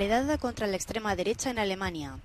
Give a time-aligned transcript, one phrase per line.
[0.00, 2.18] Redada contra la extrema derecha en Alemania.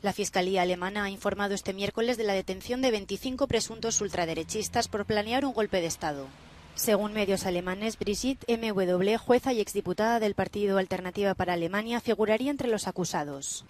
[0.00, 5.04] La Fiscalía alemana ha informado este miércoles de la detención de 25 presuntos ultraderechistas por
[5.04, 6.26] planear un golpe de Estado.
[6.74, 12.68] Según medios alemanes, Brigitte MW, jueza y exdiputada del Partido Alternativa para Alemania, figuraría entre
[12.68, 13.66] los acusados.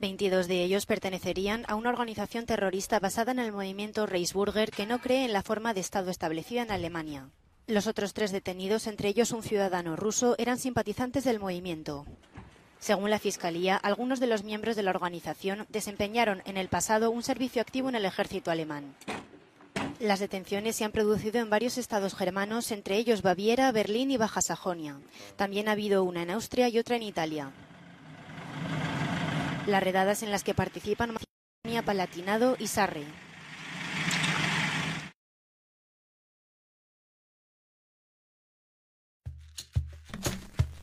[0.00, 4.98] 22 de ellos pertenecerían a una organización terrorista basada en el movimiento Reichsbürger que no
[4.98, 7.30] cree en la forma de Estado establecida en Alemania.
[7.68, 12.06] Los otros tres detenidos, entre ellos un ciudadano ruso, eran simpatizantes del movimiento.
[12.78, 17.24] Según la Fiscalía, algunos de los miembros de la organización desempeñaron en el pasado un
[17.24, 18.94] servicio activo en el ejército alemán.
[19.98, 24.42] Las detenciones se han producido en varios estados germanos, entre ellos Baviera, Berlín y Baja
[24.42, 25.00] Sajonia.
[25.34, 27.50] También ha habido una en Austria y otra en Italia.
[29.66, 31.16] Las redadas en las que participan
[31.84, 33.25] Palatinado y Sarre.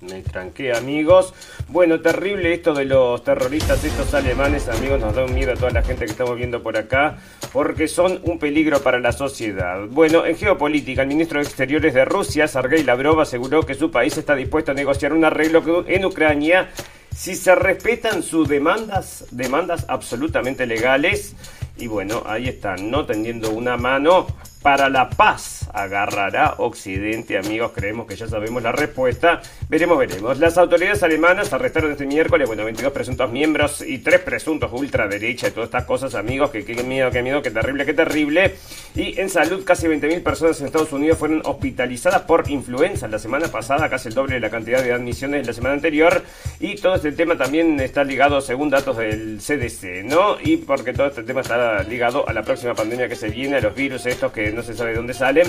[0.09, 1.33] Me tranqué, amigos.
[1.69, 5.71] Bueno, terrible esto de los terroristas, estos alemanes, amigos, nos da un miedo a toda
[5.71, 7.17] la gente que estamos viendo por acá,
[7.53, 9.85] porque son un peligro para la sociedad.
[9.89, 14.17] Bueno, en geopolítica, el ministro de Exteriores de Rusia, Sergei Lavrov, aseguró que su país
[14.17, 16.69] está dispuesto a negociar un arreglo en Ucrania
[17.15, 21.35] si se respetan sus demandas, demandas absolutamente legales.
[21.77, 24.27] Y bueno, ahí están, no tendiendo una mano
[24.63, 27.71] para la paz agarrará Occidente, amigos.
[27.75, 29.41] Creemos que ya sabemos la respuesta.
[29.67, 30.39] Veremos, veremos.
[30.39, 35.51] Las autoridades alemanas arrestaron este miércoles, bueno, 22 presuntos miembros y 3 presuntos ultraderecha y
[35.51, 36.49] todas estas cosas, amigos.
[36.51, 38.55] Que qué miedo, qué miedo, qué terrible, qué terrible.
[38.95, 43.47] Y en salud, casi 20.000 personas en Estados Unidos fueron hospitalizadas por influenza la semana
[43.49, 46.23] pasada, casi el doble de la cantidad de admisiones de la semana anterior.
[46.59, 50.37] Y todo este tema también está ligado, según datos del CDC, ¿no?
[50.41, 53.61] Y porque todo este tema está ligado a la próxima pandemia que se viene, a
[53.61, 55.47] los virus estos que no se sabe de dónde salen,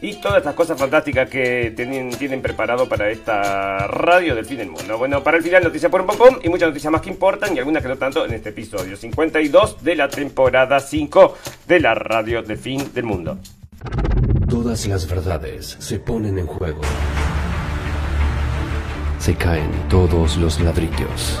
[0.00, 4.70] y todas estas cosas fantásticas que tienen, tienen preparado para esta radio del fin del
[4.70, 4.98] mundo.
[4.98, 7.58] Bueno, para el final, noticias por un poco y muchas noticias más que importan y
[7.58, 12.42] algunas que no tanto en este episodio 52 de la temporada 5 de la radio
[12.42, 13.38] del fin del mundo.
[14.48, 16.82] Todas las verdades se ponen en juego.
[19.18, 21.40] Se caen todos los ladrillos.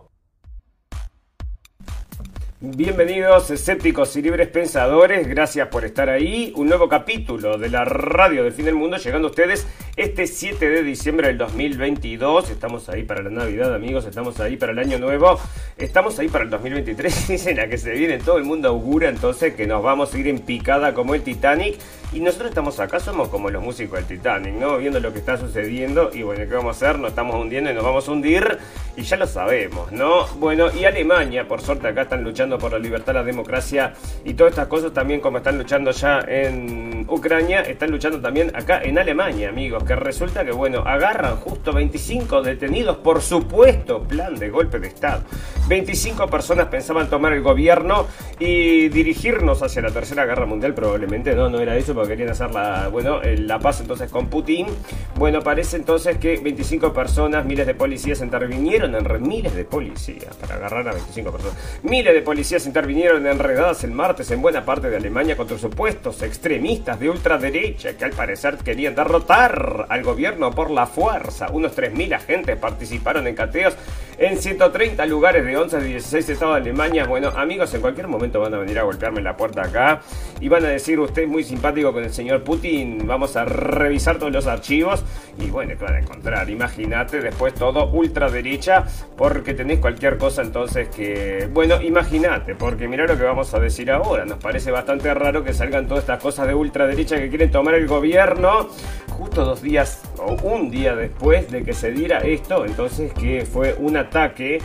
[2.63, 6.53] Bienvenidos escépticos y libres pensadores, gracias por estar ahí.
[6.55, 10.69] Un nuevo capítulo de la radio del fin del mundo llegando a ustedes este 7
[10.69, 12.51] de diciembre del 2022.
[12.51, 15.39] Estamos ahí para la Navidad amigos, estamos ahí para el Año Nuevo,
[15.75, 17.27] estamos ahí para el 2023.
[17.29, 20.27] Dicen a que se viene, todo el mundo augura entonces que nos vamos a ir
[20.27, 21.79] en picada como el Titanic.
[22.13, 24.77] Y nosotros estamos acá, somos como los músicos del Titanic, ¿no?
[24.77, 26.99] Viendo lo que está sucediendo y bueno, ¿qué vamos a hacer?
[26.99, 28.57] Nos estamos hundiendo y nos vamos a hundir
[28.97, 30.27] y ya lo sabemos, ¿no?
[30.35, 33.93] Bueno, y Alemania, por suerte acá están luchando por la libertad, la democracia
[34.25, 38.81] y todas estas cosas también como están luchando ya en Ucrania, están luchando también acá
[38.83, 44.49] en Alemania, amigos, que resulta que bueno, agarran justo 25 detenidos por supuesto plan de
[44.49, 45.23] golpe de Estado.
[45.69, 48.05] 25 personas pensaban tomar el gobierno
[48.37, 52.89] y dirigirnos hacia la Tercera Guerra Mundial, probablemente no, no era eso, querían hacer la,
[52.89, 54.67] bueno, la paz entonces con Putin.
[55.15, 60.55] Bueno, parece entonces que 25 personas, miles de policías intervinieron en miles de policías para
[60.55, 61.57] agarrar a 25 personas.
[61.83, 66.99] Miles de policías intervinieron enredadas el martes en buena parte de Alemania contra supuestos extremistas
[66.99, 71.49] de ultraderecha que al parecer querían derrotar al gobierno por la fuerza.
[71.51, 73.75] Unos 3.000 agentes participaron en cateos
[74.21, 77.05] en 130 lugares de 11 de 16 estados de Alemania.
[77.07, 80.01] Bueno, amigos, en cualquier momento van a venir a golpearme la puerta acá
[80.39, 84.19] y van a decir, usted es muy simpático con el señor Putin, vamos a revisar
[84.19, 85.03] todos los archivos.
[85.39, 88.85] Y bueno, te van a encontrar, imagínate, después todo ultraderecha
[89.17, 93.89] porque tenés cualquier cosa entonces que, bueno, imagínate, porque mira lo que vamos a decir
[93.89, 97.73] ahora, nos parece bastante raro que salgan todas estas cosas de ultraderecha que quieren tomar
[97.73, 98.69] el gobierno
[99.17, 103.75] justo dos días o un día después de que se diera esto, entonces que fue
[103.79, 104.59] una ataque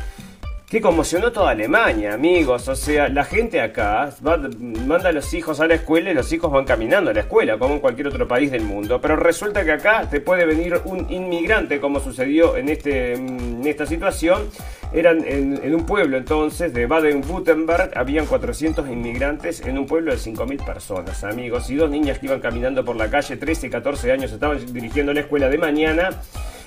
[0.68, 2.66] que conmocionó toda Alemania, amigos.
[2.66, 6.50] O sea, la gente acá manda a los hijos a la escuela y los hijos
[6.50, 9.00] van caminando a la escuela, como en cualquier otro país del mundo.
[9.00, 13.86] Pero resulta que acá te puede venir un inmigrante, como sucedió en, este, en esta
[13.86, 14.48] situación.
[14.92, 20.64] Eran en, un pueblo entonces de Baden-Württemberg, habían 400 inmigrantes en un pueblo de 5.000
[20.64, 21.70] personas, amigos.
[21.70, 25.12] Y dos niñas que iban caminando por la calle, 13 y 14 años, estaban dirigiendo
[25.12, 26.10] la escuela de mañana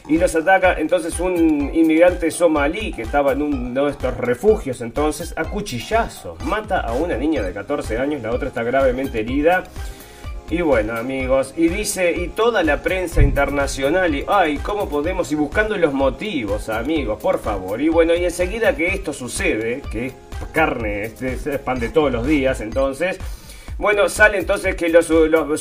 [0.09, 5.33] y los ataca entonces un inmigrante somalí que estaba en uno de estos refugios entonces
[5.37, 6.43] a cuchillazos.
[6.45, 9.65] Mata a una niña de 14 años, la otra está gravemente herida.
[10.49, 15.31] Y bueno, amigos, y dice, y toda la prensa internacional, y ay, ¿cómo podemos?
[15.31, 17.79] Y buscando los motivos, amigos, por favor.
[17.79, 20.13] Y bueno, y enseguida que esto sucede, que es
[20.51, 23.19] carne, este es pan de todos los días, entonces,
[23.79, 25.07] bueno, sale entonces que los,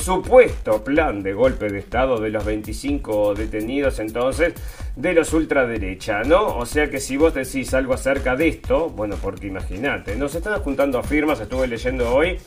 [0.01, 4.53] supuesto plan de golpe de Estado de los 25 detenidos entonces
[4.97, 6.57] de los ultraderecha, ¿no?
[6.57, 10.59] O sea que si vos decís algo acerca de esto, bueno, porque imagínate, nos están
[10.59, 12.37] juntando a firmas, estuve leyendo hoy,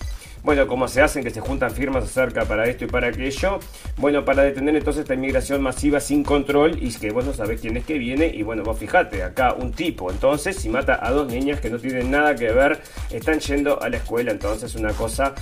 [0.42, 3.60] bueno, como se hacen que se juntan firmas acerca para esto y para aquello,
[3.96, 7.76] bueno, para detener entonces esta inmigración masiva sin control y que vos no sabés quién
[7.76, 11.28] es que viene y bueno, vos fijate, acá un tipo, entonces si mata a dos
[11.28, 12.80] niñas que no tienen nada que ver,
[13.10, 15.34] están yendo a la escuela, entonces una cosa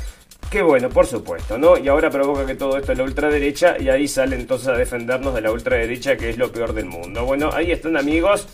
[0.50, 1.78] que bueno, por supuesto, ¿no?
[1.78, 5.34] Y ahora provoca que todo esto es la ultraderecha y ahí sale entonces a defendernos
[5.34, 7.24] de la ultraderecha que es lo peor del mundo.
[7.24, 8.48] Bueno, ahí están amigos.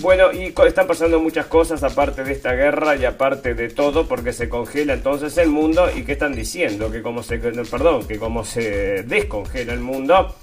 [0.00, 4.32] Bueno, y están pasando muchas cosas aparte de esta guerra y aparte de todo, porque
[4.32, 5.90] se congela entonces el mundo.
[5.94, 6.90] ¿Y qué están diciendo?
[6.90, 10.34] Que como se, perdón, que como se descongela el mundo,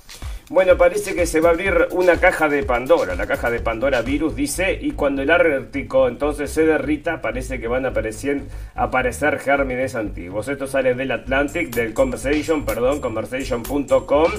[0.49, 4.01] bueno, parece que se va a abrir una caja de Pandora, la caja de Pandora
[4.01, 8.41] virus dice, y cuando el Ártico entonces se derrita, parece que van a aparecer,
[8.73, 10.47] aparecer gérmenes antiguos.
[10.47, 14.31] Esto sale del Atlantic, del Conversation, perdón, conversation.com.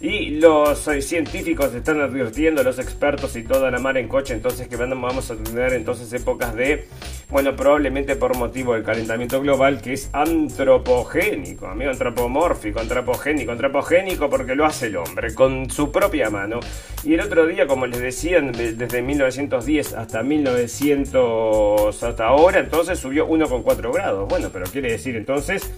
[0.00, 4.68] Y los eh, científicos están advirtiendo, los expertos y toda la mar en coche, entonces
[4.68, 6.86] que vamos a tener entonces épocas de,
[7.30, 14.54] bueno, probablemente por motivo del calentamiento global, que es antropogénico, amigo, antropomórfico, antropogénico, antropogénico porque
[14.54, 16.60] lo hace el hombre con su propia mano.
[17.02, 23.28] Y el otro día, como les decían, desde 1910 hasta 1900 hasta ahora, entonces subió
[23.28, 24.28] 1,4 grados.
[24.28, 25.72] Bueno, pero quiere decir entonces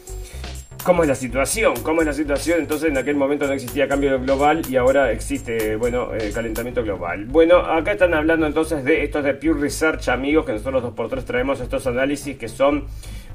[0.84, 2.60] cómo es la situación, cómo es la situación.
[2.60, 7.26] Entonces en aquel momento no existía cambio global y ahora existe, bueno, eh, calentamiento global.
[7.26, 11.08] Bueno, acá están hablando entonces de estos de Pure Research, amigos, que nosotros dos por
[11.08, 12.86] tres traemos estos análisis que son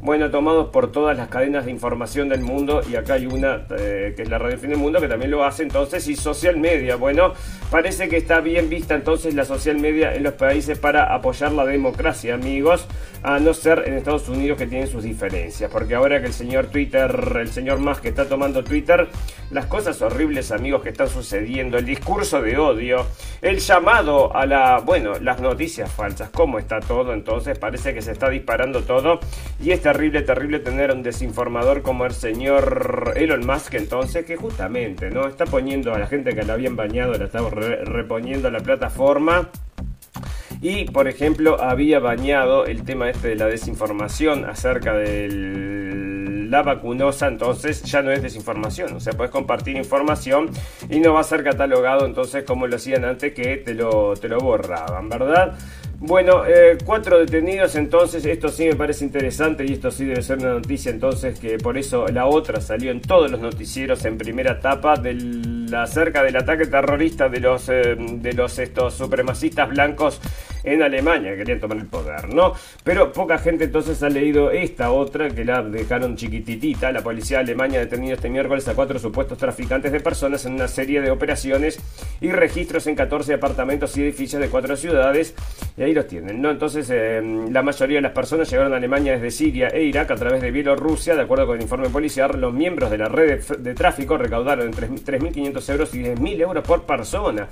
[0.06, 4.13] bueno, tomados por todas las cadenas de información del mundo y acá hay una eh,
[4.16, 6.96] que es la Radio Fin del Mundo que también lo hace entonces y social media.
[6.96, 7.34] Bueno,
[7.72, 11.66] parece que está bien vista entonces la social media en los países para apoyar la
[11.66, 12.88] democracia, amigos,
[13.24, 16.68] a no ser en Estados Unidos que tienen sus diferencias, porque ahora que el señor
[16.68, 19.08] Twitter, el señor Musk está tomando Twitter,
[19.50, 23.08] las cosas horribles, amigos, que están sucediendo, el discurso de odio,
[23.42, 28.12] el llamado a la, bueno, las noticias falsas, cómo está todo, entonces parece que se
[28.12, 29.19] está disparando todo
[29.60, 35.10] y es terrible, terrible tener un desinformador como el señor Elon Musk entonces, que justamente,
[35.10, 35.26] ¿no?
[35.26, 39.50] Está poniendo a la gente que la habían bañado, la estaba reponiendo a la plataforma.
[40.62, 47.28] Y, por ejemplo, había bañado el tema este de la desinformación acerca del la vacunosa
[47.28, 48.94] entonces ya no es desinformación.
[48.96, 50.50] O sea, puedes compartir información
[50.90, 54.28] y no va a ser catalogado entonces como lo hacían antes que te lo, te
[54.28, 55.58] lo borraban, ¿verdad?
[56.07, 60.38] Bueno, eh, cuatro detenidos, entonces esto sí me parece interesante y esto sí debe ser
[60.38, 64.52] una noticia, entonces que por eso la otra salió en todos los noticieros en primera
[64.52, 70.22] etapa del, acerca del ataque terrorista de los, eh, de los estos supremacistas blancos
[70.66, 72.54] en Alemania, que querían tomar el poder, ¿no?
[72.84, 76.92] Pero poca gente entonces ha leído esta otra que la dejaron chiquititita.
[76.92, 80.68] La policía alemana ha detenido este miércoles a cuatro supuestos traficantes de personas en una
[80.68, 81.80] serie de operaciones
[82.22, 85.36] y registros en 14 apartamentos y edificios de cuatro ciudades.
[85.78, 86.51] Y ahí los tienen, ¿no?
[86.51, 90.16] Entonces, em, la mayoría de las personas llegaron a Alemania desde Siria e Irak a
[90.16, 91.16] través de Bielorrusia.
[91.16, 94.89] De acuerdo con el informe policial, los miembros de la red de, tráfico recaudaron entre
[94.89, 97.48] 3.500 euros y 10.000 euros por persona.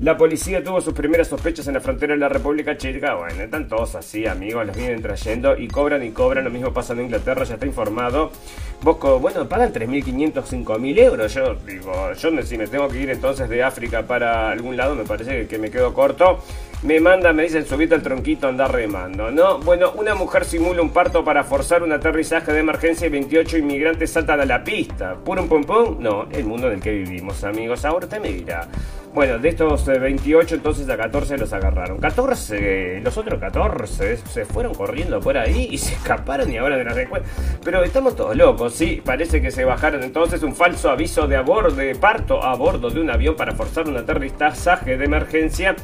[0.00, 3.16] La policía tuvo sus primeras sospechas en la frontera de la República Checa.
[3.16, 6.42] Bueno, están todos así, amigos, los vienen trayendo y cobran y cobran.
[6.42, 8.32] Lo mismo pasa en Inglaterra, ya está informado.
[8.80, 11.34] Bosco, bueno, pagan 3.500, 5.000 euros.
[11.34, 15.04] Yo digo, yo si me tengo que ir entonces de África para algún lado, me
[15.04, 16.38] parece que me quedo corto
[16.82, 19.58] me manda, me dicen, subite al tronquito, andar remando, ¿no?
[19.58, 24.10] Bueno, una mujer simula un parto para forzar un aterrizaje de emergencia y 28 inmigrantes
[24.10, 25.14] saltan a la pista.
[25.16, 25.96] ¿Pum, pum, pum?
[26.00, 27.84] No, el mundo en el que vivimos, amigos.
[27.84, 28.66] Ahora me dirá.
[29.12, 31.98] Bueno, de estos 28, eh, entonces a 14 los agarraron.
[31.98, 36.84] 14, los otros 14 se fueron corriendo por ahí y se escaparon y ahora de
[36.84, 37.26] la recuerda.
[37.62, 39.02] Pero estamos todos locos, sí.
[39.04, 41.36] Parece que se bajaron entonces un falso aviso de,
[41.76, 45.74] de parto a bordo de un avión para forzar un aterrizaje de emergencia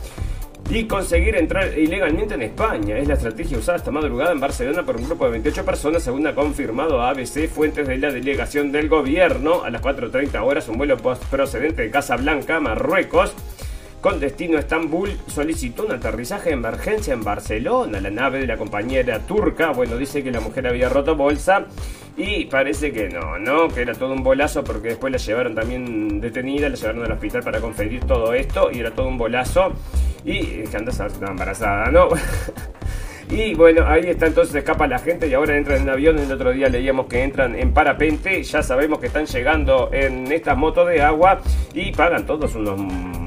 [0.68, 2.98] y conseguir entrar ilegalmente en España.
[2.98, 6.26] Es la estrategia usada esta madrugada en Barcelona por un grupo de 28 personas, según
[6.26, 9.62] ha confirmado ABC fuentes de la delegación del gobierno.
[9.64, 13.34] A las 4.30 horas, un vuelo procedente de Casablanca, Marruecos,
[14.06, 18.00] con destino Estambul, solicitó un aterrizaje de emergencia en Barcelona.
[18.00, 21.66] La nave de la compañera turca, bueno, dice que la mujer había roto bolsa
[22.16, 23.66] Y parece que no, ¿no?
[23.66, 27.42] Que era todo un bolazo porque después la llevaron también detenida, la llevaron al hospital
[27.42, 29.72] para conferir todo esto y era todo un bolazo.
[30.24, 30.92] Y que anda
[31.28, 32.06] embarazada, ¿no?
[33.28, 36.16] Y bueno, ahí está entonces escapa la gente y ahora entran en avión.
[36.20, 38.40] El otro día leíamos que entran en parapente.
[38.40, 41.40] Ya sabemos que están llegando en estas motos de agua
[41.74, 43.25] y pagan todos unos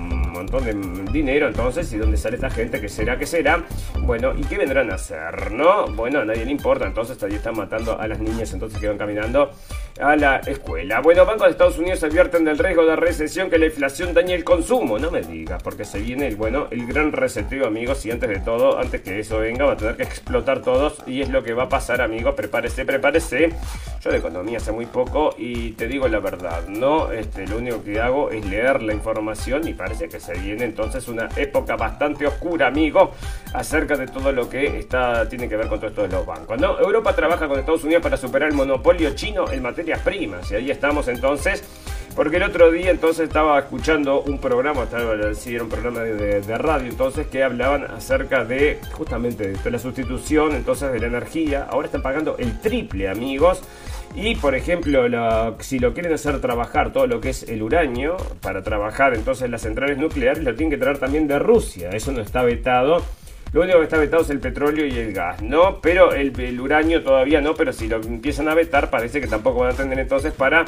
[0.50, 3.63] montón de dinero entonces y dónde sale esta gente, que será, que será.
[4.01, 5.51] Bueno, ¿y qué vendrán a hacer?
[5.51, 5.88] ¿No?
[5.88, 8.98] Bueno, a nadie le importa, entonces ahí están matando a las niñas entonces que van
[8.98, 9.51] caminando
[10.00, 11.01] a la escuela.
[11.01, 14.43] Bueno, bancos de Estados Unidos advierten del riesgo de recesión que la inflación dañe el
[14.43, 14.98] consumo.
[15.00, 18.39] No me digas, porque se viene el bueno, el gran reseteo, amigos, y antes de
[18.39, 21.53] todo, antes que eso venga, va a tener que explotar todos y es lo que
[21.53, 22.36] va a pasar, amigos.
[22.36, 23.53] Prepárese, prepárese.
[24.01, 27.12] Yo de economía sé muy poco y te digo la verdad, ¿no?
[27.12, 31.08] Este, lo único que hago es leer la información y parece que se viene entonces
[31.08, 33.12] una época bastante oscura, amigo,
[33.53, 36.60] acerca de todo lo que está, tiene que ver con todo esto de los bancos,
[36.60, 36.79] ¿no?
[36.79, 40.72] Europa trabaja con Estados Unidos para superar el monopolio chino en materias primas y ahí
[40.72, 41.64] estamos entonces.
[42.16, 46.58] Porque el otro día entonces estaba escuchando un programa, estaba, sí, era un programa de,
[46.58, 51.68] radio entonces que hablaban acerca de justamente de la sustitución entonces de la energía.
[51.70, 53.62] Ahora están pagando el triple amigos
[54.16, 55.06] y por ejemplo,
[55.60, 59.62] si lo quieren hacer trabajar todo lo que es el uranio, para trabajar entonces las
[59.62, 61.92] centrales nucleares, lo tienen que traer también de Rusia.
[61.92, 63.02] Eso no está vetado.
[63.51, 65.82] Lo único que está vetado es el petróleo y el gas, ¿no?
[65.82, 69.72] Pero el, uranio todavía no, pero si lo empiezan a vetar, parece que tampoco van
[69.72, 70.65] a tener entonces para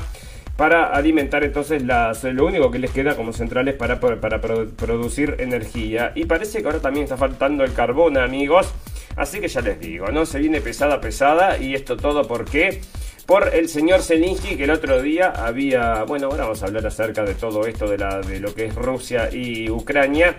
[0.57, 6.11] para alimentar entonces las, lo único que les queda como centrales para, para producir energía.
[6.13, 8.71] Y parece que ahora también está faltando el carbón, amigos.
[9.15, 10.25] Así que ya les digo, ¿no?
[10.25, 11.57] Se viene pesada, pesada.
[11.57, 12.81] Y esto todo porque
[13.25, 17.23] por el señor Zelensky que el otro día había, bueno, ahora vamos a hablar acerca
[17.23, 20.35] de todo esto de, la, de lo que es Rusia y Ucrania.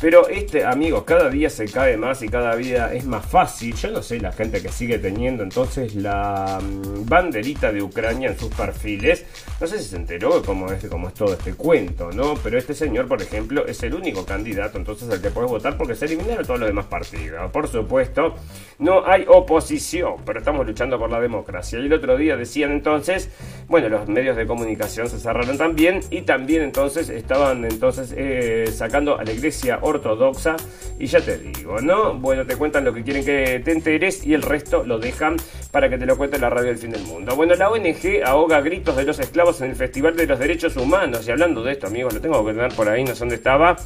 [0.00, 3.74] Pero este, amigos, cada día se cae más y cada día es más fácil.
[3.74, 8.38] Yo no sé la gente que sigue teniendo entonces la mm, banderita de Ucrania en
[8.38, 9.24] sus perfiles.
[9.60, 12.34] No sé si se enteró cómo es, cómo es todo este cuento, ¿no?
[12.44, 15.96] Pero este señor, por ejemplo, es el único candidato entonces al que puedes votar porque
[15.96, 17.50] se eliminaron todos los demás partidos.
[17.50, 18.36] Por supuesto,
[18.78, 21.80] no hay oposición, pero estamos luchando por la democracia.
[21.80, 23.30] Y el otro día decían entonces,
[23.66, 29.18] bueno, los medios de comunicación se cerraron también y también entonces estaban entonces eh, sacando
[29.18, 30.56] a la iglesia ortodoxa.
[30.98, 32.14] Y ya te digo, ¿no?
[32.14, 35.36] Bueno, te cuentan lo que quieren que te enteres y el resto lo dejan
[35.70, 37.36] para que te lo cuente la radio del fin del mundo.
[37.36, 41.26] Bueno, la ONG ahoga gritos de los esclavos en el Festival de los Derechos Humanos.
[41.28, 43.76] Y hablando de esto, amigos, lo tengo que tener por ahí, no sé dónde estaba.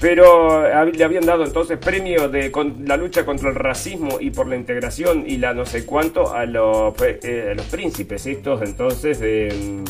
[0.00, 2.52] Pero le habían dado entonces premio de
[2.84, 6.44] la lucha contra el racismo y por la integración y la no sé cuánto a
[6.44, 9.82] los, eh, príncipes estos entonces de,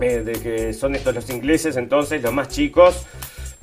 [0.00, 3.06] eh, de que son estos los ingleses entonces los más chicos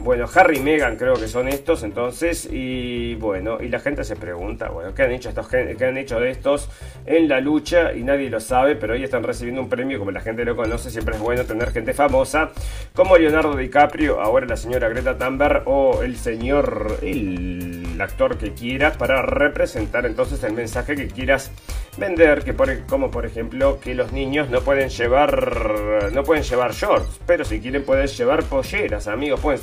[0.05, 4.15] bueno, Harry y Meghan creo que son estos, entonces, y bueno, y la gente se
[4.15, 6.69] pregunta, bueno, ¿qué han hecho estos, qué han hecho de estos
[7.07, 7.91] en la lucha?
[7.91, 10.91] Y nadie lo sabe, pero hoy están recibiendo un premio, como la gente lo conoce,
[10.91, 12.51] siempre es bueno tener gente famosa,
[12.93, 18.97] como Leonardo DiCaprio, ahora la señora Greta Thunberg, o el señor, el actor que quieras,
[18.97, 21.51] para representar entonces el mensaje que quieras
[21.97, 26.73] vender, que por, como por ejemplo que los niños no pueden llevar no pueden llevar
[26.73, 29.59] shorts, pero si quieren pueden llevar polleras, amigos, puede,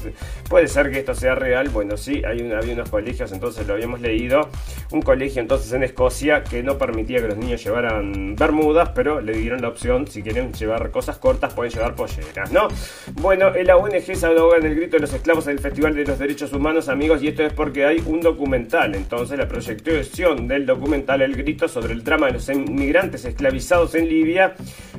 [0.49, 4.01] puede ser que esto sea real, bueno, sí, hay había unos colegios, entonces lo habíamos
[4.01, 4.49] leído,
[4.91, 9.33] un colegio entonces en Escocia que no permitía que los niños llevaran bermudas, pero le
[9.33, 12.69] dieron la opción, si quieren llevar cosas cortas, pueden llevar polleras, ¿no?
[13.21, 16.05] Bueno, la ONG se ahoga en el grito de los esclavos en el Festival de
[16.05, 20.67] los Derechos Humanos, amigos, y esto es porque hay un documental, entonces la proyección del
[20.67, 24.55] documental El Grito sobre el drama de los inmigrantes esclavizados en Libia,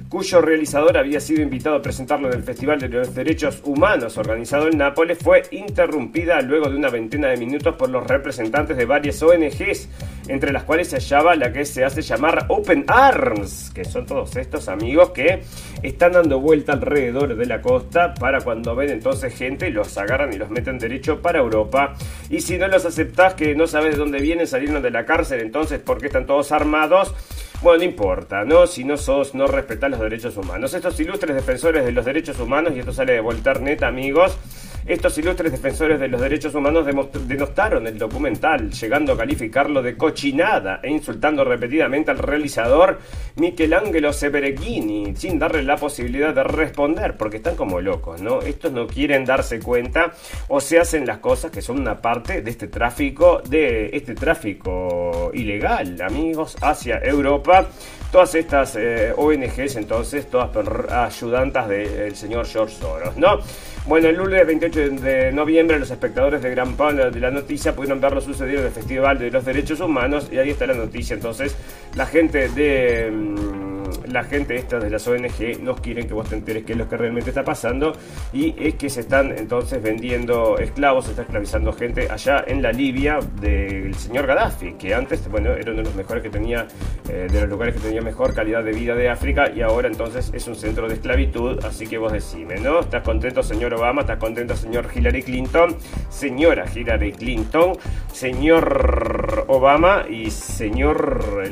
[0.10, 4.68] cuyo realizador había sido invitado a presentarlo en el Festival de los Derechos Humanos organizado
[4.68, 9.22] en Nápoles, fue interrumpida luego de una veintena de minutos por los representantes de varias
[9.22, 9.90] ONGs,
[10.28, 14.36] entre las cuales se hallaba la que se hace llamar Open Arms, que son todos
[14.36, 15.44] estos amigos que
[15.82, 20.38] están dando vuelta alrededor de la costa para cuando ven entonces gente los agarran y
[20.38, 21.94] los meten derecho para Europa.
[22.30, 25.42] Y si no los aceptás, que no sabes de dónde vienen, salieron de la cárcel,
[25.42, 27.14] entonces porque están todos armados,
[27.62, 28.68] bueno, no importa, ¿no?
[28.68, 30.74] Si no sos, no respetás los derechos humanos.
[30.74, 34.38] Estos ilustres defensores de los derechos humanos, y esto sale de Volternet, amigos,
[34.86, 40.80] estos ilustres defensores de los derechos humanos denostaron el documental, llegando a calificarlo de cochinada
[40.84, 43.00] e insultando repetidamente al realizador
[43.36, 48.42] Michelangelo Severeghini, sin darle la posibilidad de responder, porque están como locos, ¿no?
[48.42, 50.12] Estos no quieren darse cuenta
[50.50, 55.32] o se hacen las cosas que son una parte de este tráfico, de este tráfico
[55.34, 57.68] ilegal, amigos, hacia Europa
[58.14, 60.52] todas estas eh, ONGs entonces, todas
[60.92, 63.40] ayudantas del señor George Soros, ¿no?
[63.86, 68.00] Bueno, el lunes 28 de noviembre los espectadores de Gran Pan de la noticia pudieron
[68.00, 71.16] ver lo sucedido en el Festival de los Derechos Humanos y ahí está la noticia.
[71.16, 71.54] Entonces,
[71.96, 73.73] la gente de...
[74.08, 76.88] La gente esta de las ONG no quieren que vos te enteres qué es lo
[76.88, 77.94] que realmente está pasando
[78.32, 82.72] y es que se están entonces vendiendo esclavos, se está esclavizando gente allá en la
[82.72, 86.68] Libia del señor Gaddafi, que antes, bueno, era uno de los mejores que tenía,
[87.10, 90.32] eh, de los lugares que tenía mejor calidad de vida de África y ahora entonces
[90.34, 92.80] es un centro de esclavitud, así que vos decime, ¿no?
[92.82, 94.02] ¿Estás contento señor Obama?
[94.02, 95.76] ¿Estás contento señor Hillary Clinton?
[96.10, 97.74] Señora Hillary Clinton,
[98.12, 101.44] señor Obama y señor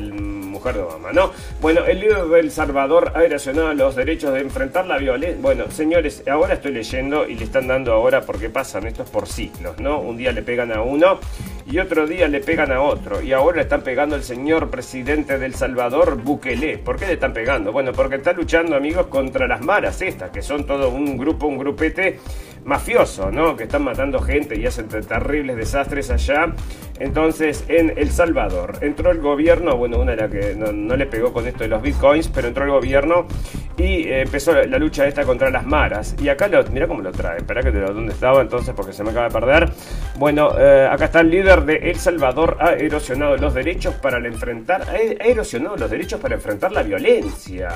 [0.62, 1.32] mujer de Obama, ¿no?
[1.60, 5.38] Bueno, el líder del Salvador ha erosionado los derechos de enfrentar la violencia.
[5.42, 9.78] Bueno, señores, ahora estoy leyendo y le están dando ahora porque pasan estos por ciclos,
[9.80, 9.98] ¿no?
[9.98, 11.18] Un día le pegan a uno
[11.66, 13.20] y otro día le pegan a otro.
[13.22, 16.78] Y ahora le están pegando el señor presidente del Salvador, Bukele.
[16.78, 17.72] ¿Por qué le están pegando?
[17.72, 21.58] Bueno, porque está luchando, amigos, contra las maras estas, que son todo un grupo, un
[21.58, 22.20] grupete
[22.64, 23.56] mafioso, ¿no?
[23.56, 26.52] Que están matando gente y hacen terribles desastres allá.
[26.98, 31.46] Entonces, en El Salvador entró el gobierno, bueno, una era que no, le pegó con
[31.46, 33.26] esto de los bitcoins, pero entró el gobierno
[33.76, 36.14] y eh, empezó la, lucha esta contra las maras.
[36.22, 39.02] Y acá, mira cómo lo trae, espera que te lo dónde estaba entonces porque se
[39.02, 39.72] me acaba de perder.
[40.16, 44.82] Bueno, eh, acá está el líder de El Salvador, ha erosionado los derechos para enfrentar,
[44.88, 47.70] ha erosionado los derechos para enfrentar la violencia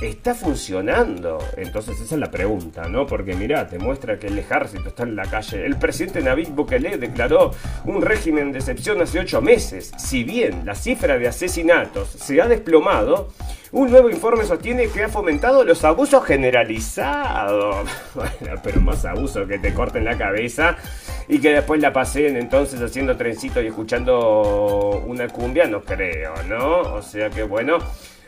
[0.00, 1.38] está funcionando.
[1.56, 3.06] Entonces esa es la pregunta, ¿no?
[3.06, 5.64] Porque mira, te muestra que el ejército está en la calle.
[5.64, 7.52] El presidente Navid Bukele declaró
[7.84, 9.92] un régimen de excepción hace ocho meses.
[9.98, 13.28] Si bien la cifra de asesinatos se ha desplomado,
[13.72, 17.88] un nuevo informe sostiene que ha fomentado los abusos generalizados.
[18.12, 20.76] Bueno, pero más abuso que te corten la cabeza
[21.28, 26.80] y que después la pasen entonces haciendo trencito y escuchando una cumbia, no creo, ¿no?
[26.94, 27.78] O sea que bueno.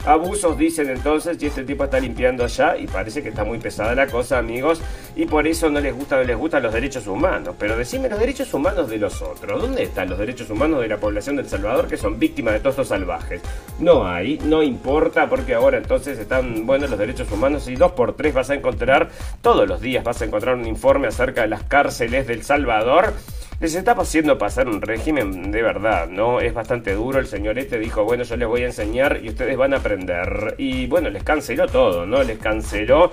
[0.05, 3.95] Abusos dicen entonces y este tipo está limpiando allá y parece que está muy pesada
[3.95, 4.81] la cosa, amigos,
[5.15, 7.55] y por eso no les gusta, no les gustan los derechos humanos.
[7.57, 9.63] Pero decime los derechos humanos de los otros.
[9.63, 12.89] ¿Dónde están los derechos humanos de la población del Salvador que son víctimas de todos
[12.89, 13.43] salvajes?
[13.79, 18.17] No hay, no importa porque ahora entonces están buenos los derechos humanos y dos por
[18.17, 19.09] tres vas a encontrar,
[19.41, 23.15] todos los días vas a encontrar un informe acerca de las cárceles del Salvador
[23.63, 26.41] les está haciendo pasar un régimen de verdad, ¿no?
[26.41, 27.21] Es bastante duro.
[27.21, 30.57] El señor este dijo, bueno, yo les voy a enseñar y ustedes van a aprender.
[30.59, 32.25] Y bueno, les canceló todo, ¿no?
[32.25, 33.09] Les canceló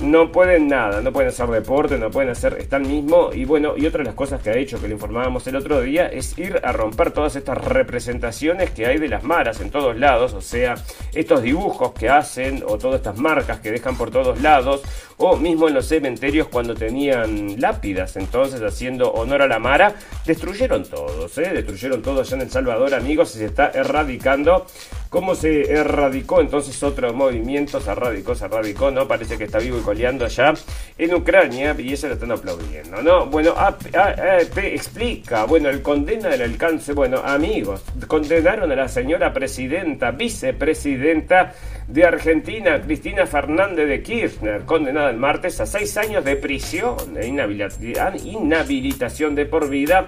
[0.00, 3.30] no pueden nada, no pueden hacer deporte, no pueden hacer, están mismo.
[3.32, 5.80] Y bueno, y otra de las cosas que ha hecho, que le informábamos el otro
[5.80, 9.96] día, es ir a romper todas estas representaciones que hay de las maras en todos
[9.96, 10.76] lados, o sea,
[11.14, 14.82] estos dibujos que hacen, o todas estas marcas que dejan por todos lados,
[15.16, 20.84] o mismo en los cementerios cuando tenían lápidas, entonces haciendo honor a la mara, destruyeron
[20.84, 21.50] todos, ¿eh?
[21.52, 24.66] destruyeron todo allá en El Salvador, amigos, y se está erradicando.
[25.10, 27.80] ¿Cómo se erradicó entonces otro movimiento?
[27.80, 29.08] Se erradicó, se erradicó, ¿no?
[29.08, 30.52] Parece que está vivo y coleando allá
[30.98, 33.24] en Ucrania y eso lo están aplaudiendo, ¿no?
[33.24, 40.10] Bueno, AP explica, bueno, el condena del alcance, bueno, amigos, condenaron a la señora presidenta,
[40.10, 41.54] vicepresidenta
[41.86, 47.26] de Argentina, Cristina Fernández de Kirchner, condenada el martes a seis años de prisión e
[47.26, 50.06] inhabilitación de por vida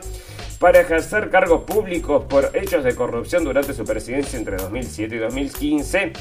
[0.61, 6.13] para ejercer cargos públicos por hechos de corrupción durante su presidencia entre 2007 y 2015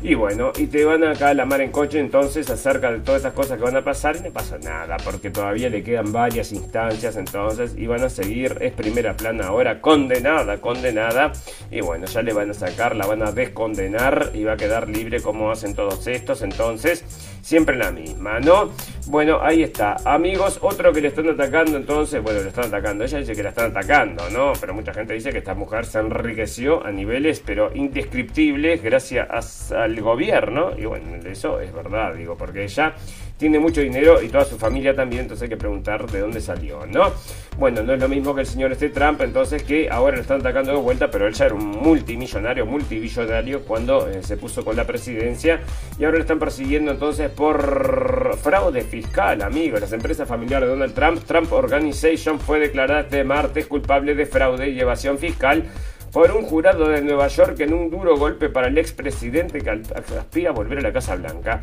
[0.00, 3.22] y bueno, y te van acá a la mar en coche entonces acerca de todas
[3.22, 6.52] esas cosas que van a pasar y no pasa nada, porque todavía le quedan varias
[6.52, 11.32] instancias entonces y van a seguir, es primera plana ahora, condenada, condenada,
[11.72, 14.88] y bueno, ya le van a sacar, la van a descondenar y va a quedar
[14.88, 17.04] libre como hacen todos estos, entonces
[17.42, 18.70] siempre la misma, ¿no?
[19.10, 19.96] Bueno, ahí está.
[20.04, 23.48] Amigos, otro que le están atacando entonces, bueno, le están atacando, ella dice que la
[23.48, 24.52] están atacando, ¿no?
[24.60, 29.98] Pero mucha gente dice que esta mujer se enriqueció a niveles, pero indescriptibles, gracias al
[30.02, 32.92] gobierno, y bueno, eso es verdad, digo, porque ella
[33.38, 36.84] tiene mucho dinero y toda su familia también, entonces hay que preguntar de dónde salió,
[36.86, 37.12] ¿no?
[37.56, 40.40] Bueno, no es lo mismo que el señor este Trump, entonces que ahora le están
[40.40, 44.76] atacando de vuelta, pero él ya era un multimillonario, multibillonario cuando eh, se puso con
[44.76, 45.60] la presidencia
[45.98, 49.80] y ahora le están persiguiendo entonces por fraude fiscal, amigos.
[49.80, 54.70] Las empresas familiares de Donald Trump, Trump Organization, fue declarada este martes culpable de fraude
[54.70, 55.64] y evasión fiscal
[56.12, 60.50] por un jurado de Nueva York en un duro golpe para el expresidente que aspira
[60.50, 61.62] a volver a la Casa Blanca.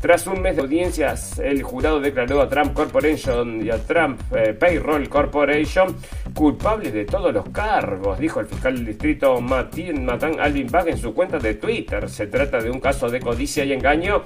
[0.00, 4.52] Tras un mes de audiencias, el jurado declaró a Trump Corporation y a Trump eh,
[4.52, 5.96] Payroll Corporation
[6.34, 10.98] culpables de todos los cargos, dijo el fiscal del distrito Matin Matan Alvin Bag en
[10.98, 12.08] su cuenta de Twitter.
[12.08, 14.22] Se trata de un caso de codicia y engaño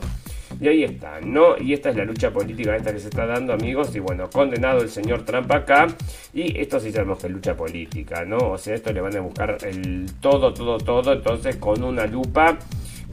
[0.61, 1.57] y ahí está, ¿no?
[1.59, 3.95] Y esta es la lucha política esta que se está dando, amigos.
[3.95, 5.87] Y bueno, condenado el señor Trump acá.
[6.35, 8.37] Y esto sí sabemos que es lucha política, ¿no?
[8.37, 11.13] O sea, esto le van a buscar el todo, todo, todo.
[11.13, 12.59] Entonces, con una lupa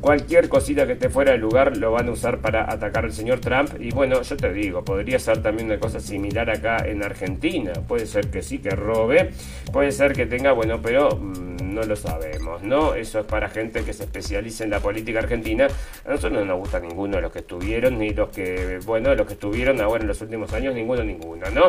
[0.02, 3.40] cualquier cosita que esté fuera de lugar lo van a usar para atacar al señor
[3.40, 3.72] Trump.
[3.80, 7.74] Y bueno, yo te digo, podría ser también una cosa similar acá en Argentina.
[7.88, 9.32] Puede ser que sí, que robe,
[9.72, 12.96] puede ser que tenga, bueno, pero mm, no lo sabemos, ¿no?
[12.96, 15.68] Eso es para gente que se especializa en la política argentina.
[16.06, 19.28] A nosotros no nos gusta ninguno de los que estuvieron, ni los que, bueno, los
[19.28, 21.68] que estuvieron ahora en los últimos años, ninguno, ninguno, ¿no?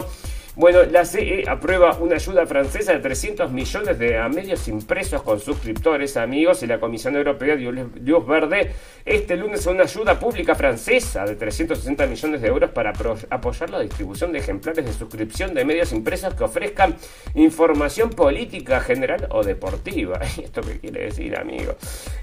[0.56, 6.16] Bueno, la CE aprueba una ayuda francesa de 300 millones de medios impresos con suscriptores,
[6.16, 8.72] amigos, y la Comisión Europea dio luz verde
[9.04, 12.92] este lunes a una ayuda pública francesa de 360 millones de euros para
[13.30, 16.96] apoyar la distribución de ejemplares de suscripción de medios impresos que ofrezcan
[17.34, 20.20] información política general o deportiva.
[20.42, 21.74] ¿Esto qué quiere decir, amigo?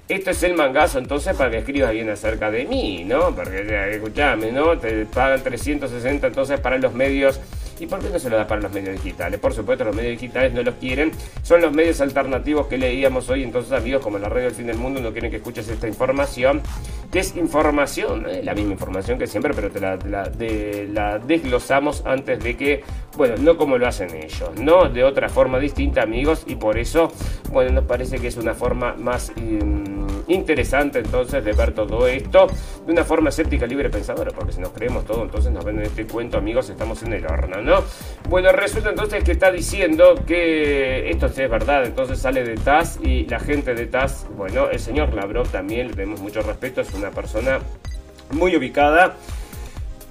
[0.08, 3.34] Esto es el mangazo entonces para que escribas bien acerca de mí, ¿no?
[3.34, 4.78] Porque, escuchame, ¿no?
[4.78, 7.40] Te pagan 360 entonces para los medios
[7.78, 9.38] ¿Y por qué no se lo da para los medios digitales?
[9.38, 11.12] Por supuesto, los medios digitales no los quieren.
[11.42, 13.42] Son los medios alternativos que leíamos hoy.
[13.42, 16.62] Entonces, amigos, como la radio del fin del mundo, no quieren que escuches esta información.
[17.12, 22.56] Que es información, eh, la misma información que siempre, pero te la, desglosamos antes de
[22.56, 22.82] que,
[23.16, 26.44] bueno, no como lo hacen ellos, no de otra forma distinta, amigos.
[26.46, 27.12] Y por eso,
[27.52, 29.32] bueno, nos parece que es una forma más...
[29.36, 29.95] Em,
[30.28, 32.46] interesante entonces de ver todo esto
[32.84, 35.86] de una forma escéptica, libre, pensadora, porque si nos creemos todo, entonces nos ven en
[35.86, 37.82] este cuento, amigos, estamos en el horno, ¿no?
[38.28, 42.98] Bueno, resulta entonces que está diciendo que esto sí es verdad, entonces sale de TAS
[43.02, 46.92] y la gente de TAS, bueno, el señor Lavrov también, le tenemos mucho respeto, es
[46.94, 47.60] una persona
[48.32, 49.16] muy ubicada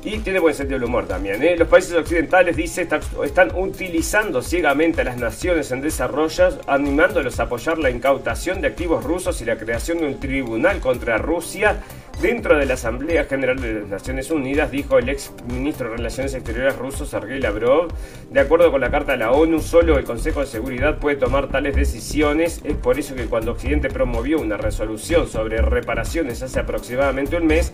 [0.05, 1.41] y tiene buen sentido del humor también.
[1.41, 1.55] ¿eh?
[1.57, 2.87] Los países occidentales, dice,
[3.23, 9.03] están utilizando ciegamente a las naciones en desarrollo, animándolos a apoyar la incautación de activos
[9.03, 11.81] rusos y la creación de un tribunal contra Rusia
[12.21, 16.33] Dentro de la Asamblea General de las Naciones Unidas, dijo el ex ministro de Relaciones
[16.33, 17.89] Exteriores ruso Sergei Lavrov,
[18.31, 21.49] de acuerdo con la Carta de la ONU, solo el Consejo de Seguridad puede tomar
[21.49, 22.61] tales decisiones.
[22.63, 27.73] Es por eso que cuando Occidente promovió una resolución sobre reparaciones hace aproximadamente un mes,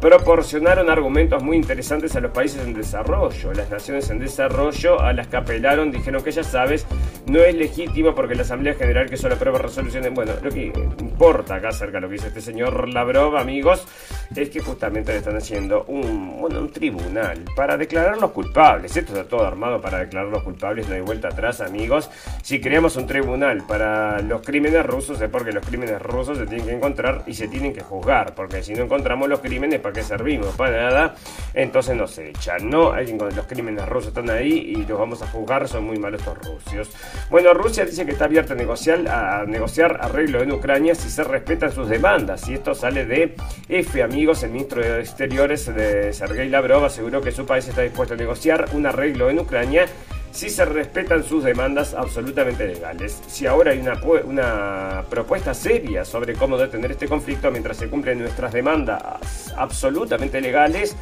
[0.00, 3.52] proporcionaron argumentos muy interesantes a los países en desarrollo.
[3.54, 6.86] Las naciones en desarrollo, a las que apelaron, dijeron que ya sabes,
[7.26, 11.56] no es legítimo porque la Asamblea General que solo aprueba resoluciones, bueno, lo que importa
[11.56, 15.18] acá acerca de lo que dice este señor Lavrov, amigos, podcast es que justamente le
[15.18, 18.96] están haciendo un, bueno, un tribunal para declarar los culpables.
[18.96, 22.10] Esto está todo armado para declarar los culpables, no hay vuelta atrás, amigos.
[22.42, 26.66] Si creamos un tribunal para los crímenes rusos es porque los crímenes rusos se tienen
[26.66, 30.02] que encontrar y se tienen que juzgar, porque si no encontramos los crímenes, ¿para qué
[30.02, 30.54] servimos?
[30.56, 31.14] Para nada,
[31.54, 32.92] entonces nos echan, ¿no?
[32.92, 36.38] Alguien los crímenes rusos están ahí y los vamos a juzgar, son muy malos estos
[36.38, 36.90] rusos.
[37.30, 41.24] Bueno, Rusia dice que está abierta a negociar, a negociar arreglo en Ucrania si se
[41.24, 43.34] respetan sus demandas, y esto sale de
[43.68, 48.14] F, amigos, el ministro de Exteriores de Sergei Lavrov aseguró que su país está dispuesto
[48.14, 49.86] a negociar un arreglo en Ucrania
[50.32, 53.22] si se respetan sus demandas absolutamente legales.
[53.28, 58.18] Si ahora hay una, una propuesta seria sobre cómo detener este conflicto mientras se cumplen
[58.18, 60.96] nuestras demandas absolutamente legales,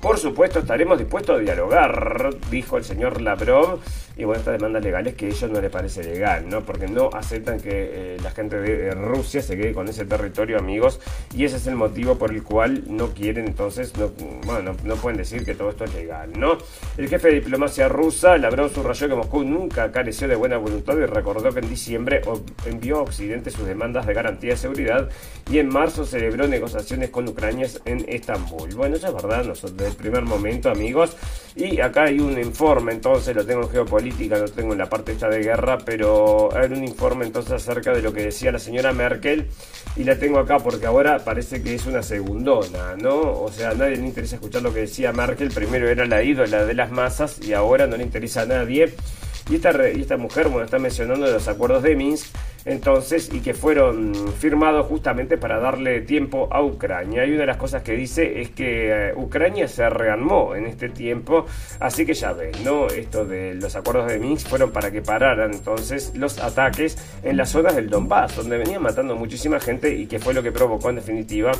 [0.00, 3.78] por supuesto, estaremos dispuestos a dialogar, dijo el señor Lavrov.
[4.18, 6.62] Y bueno, estas demandas legales que a ellos no les parece legal, ¿no?
[6.62, 11.00] Porque no aceptan que eh, la gente de Rusia se quede con ese territorio, amigos.
[11.34, 14.10] Y ese es el motivo por el cual no quieren, entonces, no,
[14.44, 16.58] bueno, no, pueden decir que todo esto es legal, ¿no?
[16.96, 21.06] El jefe de diplomacia rusa, Lavrov, subrayó que Moscú nunca careció de buena voluntad y
[21.06, 22.20] recordó que en diciembre
[22.66, 25.08] envió a Occidente sus demandas de garantía de seguridad
[25.50, 28.74] y en marzo celebró negociaciones con Ucrania en Estambul.
[28.74, 31.16] Bueno, eso es verdad, nosotros el primer momento, amigos.
[31.56, 35.12] Y acá hay un informe, entonces lo tengo en geopolítica, lo tengo en la parte
[35.12, 38.92] esta de guerra, pero hay un informe entonces acerca de lo que decía la señora
[38.92, 39.48] Merkel.
[39.96, 43.18] Y la tengo acá porque ahora parece que es una segundona, ¿no?
[43.42, 45.50] O sea, nadie le interesa escuchar lo que decía Merkel.
[45.50, 48.94] Primero era la ídola de las masas y ahora no le interesa a nadie.
[49.50, 52.26] Y esta, y esta mujer, bueno, está mencionando los acuerdos de Minsk
[52.68, 57.24] entonces y que fueron firmados justamente para darle tiempo a Ucrania.
[57.24, 60.90] Y una de las cosas que dice es que eh, Ucrania se rearmó en este
[60.90, 61.46] tiempo,
[61.80, 62.86] así que ya ven, ¿no?
[62.88, 67.48] Esto de los acuerdos de Minsk fueron para que pararan entonces los ataques en las
[67.48, 70.96] zonas del Donbass, donde venían matando muchísima gente y que fue lo que provocó en
[70.96, 71.52] definitiva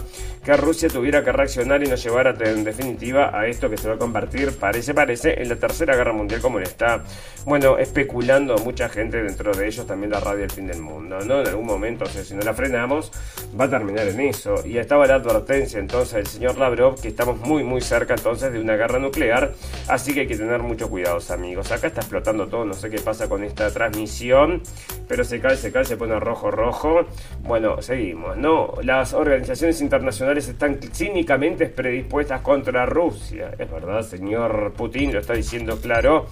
[0.45, 3.95] que Rusia tuviera que reaccionar y nos llevara en definitiva a esto que se va
[3.95, 7.03] a convertir, parece, parece, en la tercera guerra mundial como le está,
[7.47, 10.98] bueno, especulando mucha gente, dentro de ellos también la radio del fin del mundo.
[11.01, 11.41] ¿No?
[11.41, 13.13] En algún momento, o sea, si no la frenamos,
[13.59, 14.55] va a terminar en eso.
[14.67, 18.61] Y estaba la advertencia entonces del señor Lavrov que estamos muy, muy cerca entonces de
[18.61, 19.53] una guerra nuclear,
[19.89, 21.71] así que hay que tener mucho cuidado, amigos.
[21.73, 24.63] Acá está explotando todo, no sé qué pasa con esta transmisión,
[25.07, 27.07] pero se cae, se cae, se pone rojo, rojo.
[27.43, 28.75] Bueno, seguimos, ¿no?
[28.83, 33.55] Las organizaciones internacionales están cínicamente predispuestas contra Rusia.
[33.59, 36.27] Es verdad, señor Putin lo está diciendo claro.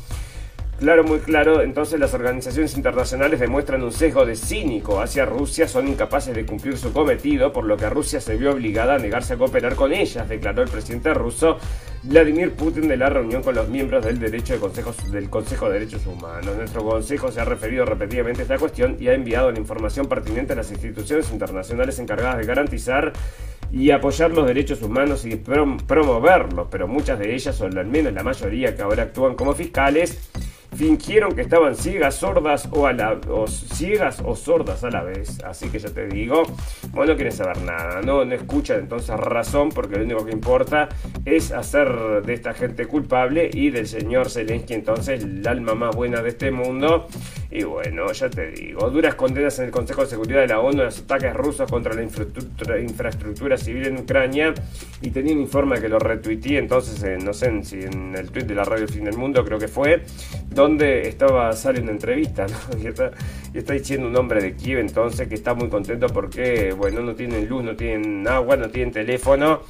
[0.79, 1.63] Claro, muy claro.
[1.63, 6.77] Entonces las organizaciones internacionales demuestran un sesgo de cínico hacia Rusia, son incapaces de cumplir
[6.77, 10.29] su cometido, por lo que Rusia se vio obligada a negarse a cooperar con ellas,
[10.29, 11.57] declaró el presidente ruso
[12.03, 14.53] Vladimir Putin de la reunión con los miembros del, derecho
[15.11, 16.55] del Consejo de Derechos Humanos.
[16.57, 20.53] Nuestro Consejo se ha referido repetidamente a esta cuestión y ha enviado la información pertinente
[20.53, 23.15] a las instituciones internacionales encargadas de garantizar
[23.73, 28.23] y apoyar los derechos humanos y promoverlos, pero muchas de ellas, o al menos la
[28.23, 30.31] mayoría que ahora actúan como fiscales,
[30.77, 35.43] fingieron que estaban ciegas, sordas o, a la, o ciegas o sordas a la vez.
[35.45, 36.43] Así que ya te digo,
[36.93, 40.89] bueno, no quieren saber nada, no, no escuchan entonces razón porque lo único que importa
[41.25, 46.21] es hacer de esta gente culpable y del señor Zelensky entonces el alma más buena
[46.23, 47.07] de este mundo.
[47.51, 50.83] Y bueno, ya te digo, duras condenas en el Consejo de Seguridad de la ONU
[50.83, 54.53] a los ataques rusos contra la infraestructura, civil en Ucrania
[55.01, 58.55] y tenía un informe que lo retuiteé entonces, no sé si en el tweet de
[58.55, 60.03] la radio Fin del Mundo creo que fue,
[60.51, 60.66] donde
[61.09, 62.47] estaba, sale una entrevista,
[62.83, 63.13] Y está,
[63.55, 67.15] y está diciendo un hombre de Kiev entonces que está muy contento porque, bueno, no
[67.15, 69.63] tienen luz, no tienen agua, no tienen teléfono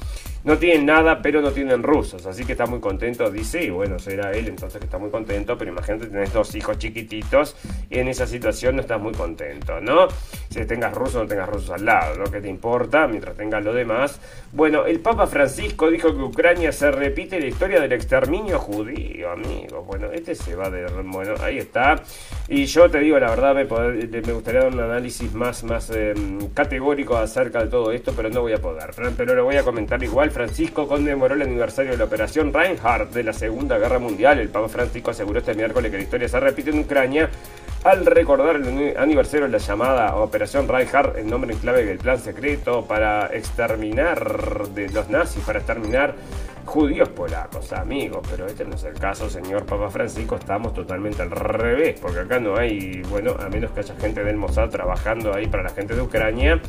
[0.47, 3.99] no tienen nada, pero no tienen rusos, así que está muy contento, dice, y bueno,
[3.99, 7.57] será él entonces que está muy contento, pero imagínate, tenés dos hijos chiquititos
[7.89, 10.07] y en esa situación no estás muy contento, ¿no?
[10.49, 12.31] Si tengas rusos no tengas rusos al lado, ¿no?
[12.31, 14.21] ¿Qué te importa mientras tengas lo demás?
[14.53, 19.83] Bueno, el Papa Francisco dijo que Ucrania se repite la historia del exterminio judío, amigo.
[19.83, 20.85] Bueno, este se va de...
[21.03, 22.01] Bueno, ahí está.
[22.47, 26.39] Y yo te digo, la verdad, me, me gustaría dar un análisis más, más em,
[26.53, 28.91] categórico acerca de todo esto, pero no voy a poder.
[29.17, 33.23] Pero lo voy a comentar igual Francisco conmemoró el aniversario de la Operación Reinhardt de
[33.23, 34.37] la Segunda Guerra Mundial.
[34.37, 37.27] El Papa Francisco aseguró este miércoles que la historia se repite en Ucrania
[37.83, 42.19] al recordar el aniversario de la llamada Operación Reinhardt, el nombre en clave del plan
[42.19, 46.13] secreto para exterminar de los nazis, para exterminar
[46.65, 51.31] judíos polacos, amigos, pero este no es el caso, señor Papa Francisco, estamos totalmente al
[51.31, 55.47] revés, porque acá no hay, bueno, a menos que haya gente del Mossad trabajando ahí
[55.47, 56.61] para la gente de Ucrania,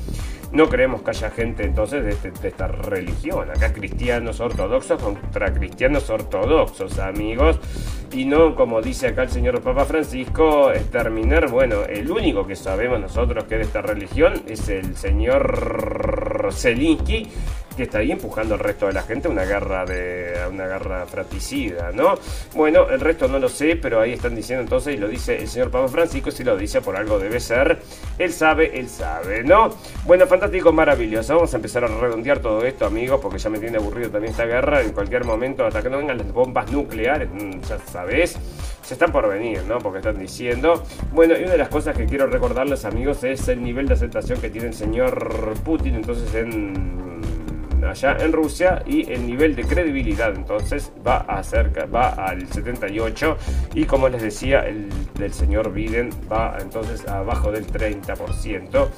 [0.53, 3.51] no creemos que haya gente entonces este, de, esta religión.
[3.51, 7.59] Acá cristianos ortodoxos contra cristianos ortodoxos, amigos.
[8.13, 13.01] Y no, como dice acá el señor Papa Francisco, exterminar, bueno, el único que sabemos
[13.01, 17.29] nosotros que es de esta religión es el señor Zelinsky
[17.79, 21.07] que está ahí empujando al resto de la gente a una guerra de una guerra
[21.07, 22.15] fratricida, ¿no?
[22.55, 25.49] Bueno, el resto no lo sé, pero ahí están diciendo entonces, y lo dice el
[25.49, 27.79] señor Papa Francisco, si lo dice por algo debe ser,
[28.19, 29.71] él sabe, él sabe, ¿no?
[30.05, 31.37] Bueno, fantástico, maravilloso.
[31.37, 34.45] Vamos a empezar a redondear todo esto, amigos, porque ya me tiene aburrido también esta
[34.45, 34.83] guerra.
[34.83, 38.37] En cualquier momento, hasta que no vengan las bombas nucleares, mm, ya sabes,
[38.83, 39.79] se están por venir, ¿no?
[39.79, 40.83] Porque están diciendo.
[41.13, 44.41] Bueno, y una de las cosas que quiero recordarles, amigos, es el nivel de aceptación
[44.41, 47.18] que tiene el señor Putin entonces en
[47.85, 53.37] allá en Rusia y el nivel de credibilidad entonces va a cerca, va al 78
[53.75, 58.89] y como les decía el del señor Biden va entonces abajo del 30%.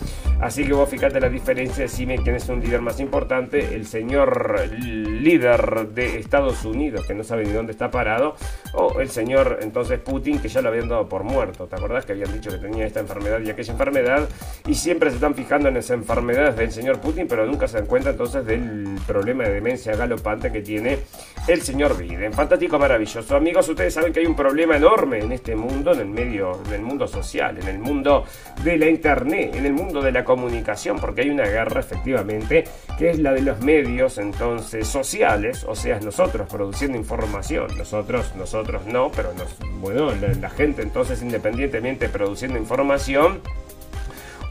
[0.41, 4.69] Así que vos fíjate la diferencia, decime quién es un líder más importante, el señor
[4.71, 8.37] líder de Estados Unidos que no sabe ni dónde está parado
[8.75, 11.67] o el señor entonces Putin que ya lo habían dado por muerto.
[11.67, 14.29] ¿Te acordás que habían dicho que tenía esta enfermedad y aquella enfermedad?
[14.67, 17.87] Y siempre se están fijando en esas enfermedades del señor Putin, pero nunca se dan
[17.87, 18.70] cuenta entonces del
[19.07, 20.99] problema de demencia galopante que tiene
[21.47, 22.33] el señor Biden.
[22.33, 23.37] Fantástico, maravilloso.
[23.37, 26.75] Amigos, ustedes saben que hay un problema enorme en este mundo, en el medio, en
[26.75, 28.25] el mundo social, en el mundo
[28.63, 32.65] de la internet, en el mundo de la comunicación, porque hay una guerra efectivamente
[32.99, 38.87] que es la de los medios entonces sociales, o sea, nosotros produciendo información, nosotros, nosotros
[38.87, 43.41] no, pero nos, bueno, la gente entonces independientemente produciendo información,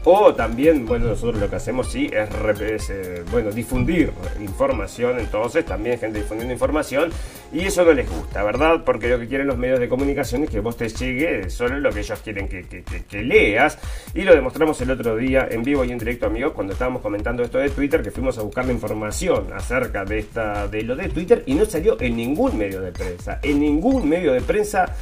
[0.04, 5.98] o también, bueno, nosotros lo que hacemos sí es, eh, bueno, difundir información, entonces también
[5.98, 7.10] gente difundiendo información
[7.52, 8.82] y eso no les gusta, ¿verdad?
[8.84, 11.90] Porque lo que quieren los medios de comunicación es que vos te llegue solo lo
[11.90, 13.78] que ellos quieren que, que, leas
[14.14, 17.42] y lo demostramos el otro día en vivo y en directo, amigos, cuando estábamos comentando
[17.42, 21.10] esto de Twitter, que fuimos a buscar la información acerca de, esta, de lo de
[21.10, 24.94] Twitter y no salió en ningún medio de prensa, en ningún medio de prensa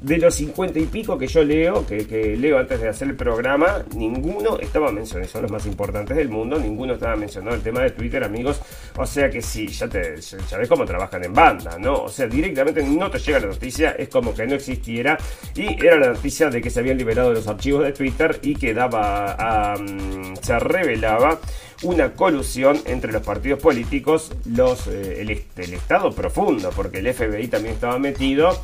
[0.00, 3.84] de los cincuenta y pico que yo leo, que, leo antes de hacer el programa,
[3.94, 7.90] ninguno estaba mencionado, son los más importantes del mundo, ninguno estaba mencionado el tema de
[7.90, 8.60] Twitter, amigos.
[8.96, 12.04] O sea que sí, ya, te, ya ves cómo trabajan en banda, ¿no?
[12.04, 15.18] O sea, directamente no te llega la noticia, es como que no existiera.
[15.54, 18.74] Y era la noticia de que se habían liberado los archivos de Twitter y que
[18.74, 19.74] daba
[20.40, 21.38] se revelaba
[21.82, 27.74] una colusión entre los partidos políticos, los, eh, el Estado profundo, porque el FBI también
[27.74, 28.58] estaba metido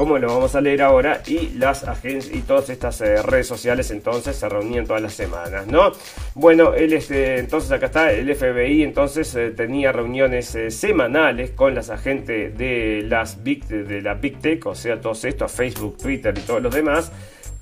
[0.00, 3.90] como lo vamos a leer ahora, y las agencias y todas estas eh, redes sociales
[3.90, 5.92] entonces se reunían todas las semanas, ¿no?
[6.34, 11.74] Bueno, él este, entonces acá está, el FBI entonces eh, tenía reuniones eh, semanales con
[11.74, 16.32] las agentes de las Big, de la Big Tech, o sea, todos estos, Facebook, Twitter
[16.34, 17.12] y todos los demás,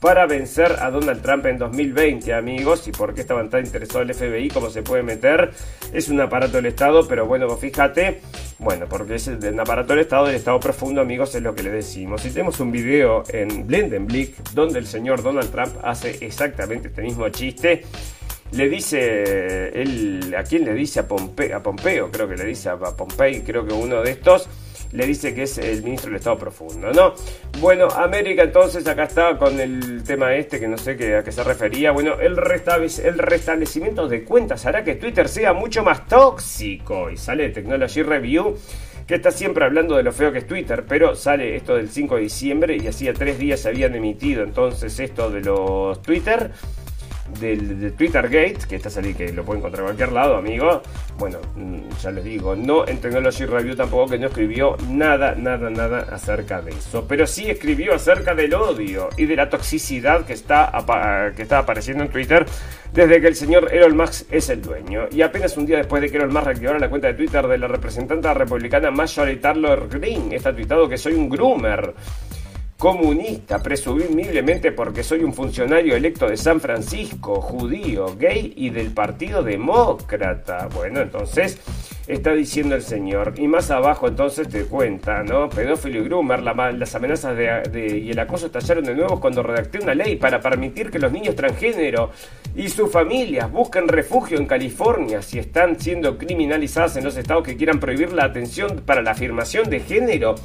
[0.01, 2.87] para vencer a Donald Trump en 2020, amigos.
[2.87, 4.49] ¿Y por qué estaban tan interesados el FBI?
[4.49, 5.51] ¿Cómo se puede meter?
[5.93, 8.21] Es un aparato del Estado, pero bueno, fíjate.
[8.59, 11.71] Bueno, porque es un aparato del Estado, del Estado profundo, amigos, es lo que le
[11.71, 12.25] decimos.
[12.25, 17.29] Y tenemos un video en Blendenblick donde el señor Donald Trump hace exactamente este mismo
[17.29, 17.83] chiste
[18.53, 21.01] le dice él, ¿a quién le dice?
[21.01, 24.49] A Pompeo, a Pompeo, creo que le dice a Pompey, creo que uno de estos
[24.93, 27.15] le dice que es el ministro del Estado Profundo, ¿no?
[27.61, 31.45] Bueno, América entonces acá está con el tema este que no sé a qué se
[31.45, 31.93] refería.
[31.93, 37.11] Bueno, el, el restablecimiento de cuentas hará que Twitter sea mucho más tóxico.
[37.11, 38.57] Y sale Technology Review
[39.09, 42.17] que está siempre hablando de lo feo que es Twitter, pero sale esto del 5
[42.17, 46.51] de diciembre y hacía tres días se habían emitido entonces esto de los Twitter
[47.41, 50.83] del, de Twitter Gate, que está saliendo, que lo pueden encontrar en cualquier lado, amigo.
[51.19, 55.71] Bueno, mm, ya les digo, no en Technology Review tampoco, que no escribió nada, nada,
[55.71, 57.07] nada acerca de eso.
[57.09, 60.73] Pero sí escribió acerca del odio y de la toxicidad que está,
[61.37, 62.47] que está apareciendo en Twitter
[62.93, 65.09] desde que el señor Elon Musk es el dueño.
[65.11, 67.59] Y apenas un día después de que Elon Musk reactivara la cuenta de Twitter de
[67.59, 71.95] la representante republicana Marjorie Taylor Greene, está tuitado que soy un groomer
[72.79, 79.43] comunista, presumiblemente porque soy un funcionario electo de San Francisco, judío, gay y del Partido
[79.43, 80.69] Demócrata.
[80.73, 81.59] Bueno, entonces
[82.07, 83.35] está diciendo el señor.
[83.37, 85.49] Y más abajo entonces te cuenta, ¿no?
[85.49, 89.97] Pedófilo y groomer, las amenazas de, y el acoso estallaron de nuevo cuando redacté una
[89.97, 92.13] ley para permitir que los niños transgénero
[92.55, 97.57] y sus familias busquen refugio en California si están siendo criminalizadas en los estados que
[97.57, 100.37] quieran prohibir la atención para la afirmación de género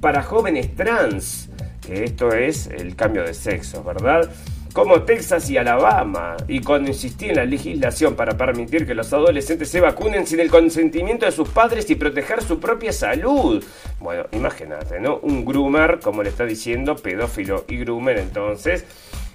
[0.00, 1.50] para jóvenes trans
[1.86, 4.30] que esto es el cambio de sexo, ¿verdad?
[4.72, 9.68] Como Texas y Alabama, y cuando insistí en la legislación para permitir que los adolescentes
[9.68, 13.62] se vacunen sin el consentimiento de sus padres y proteger su propia salud.
[14.00, 15.18] Bueno, imagínate, ¿no?
[15.18, 18.84] Un groomer, como le está diciendo, pedófilo y groomer, entonces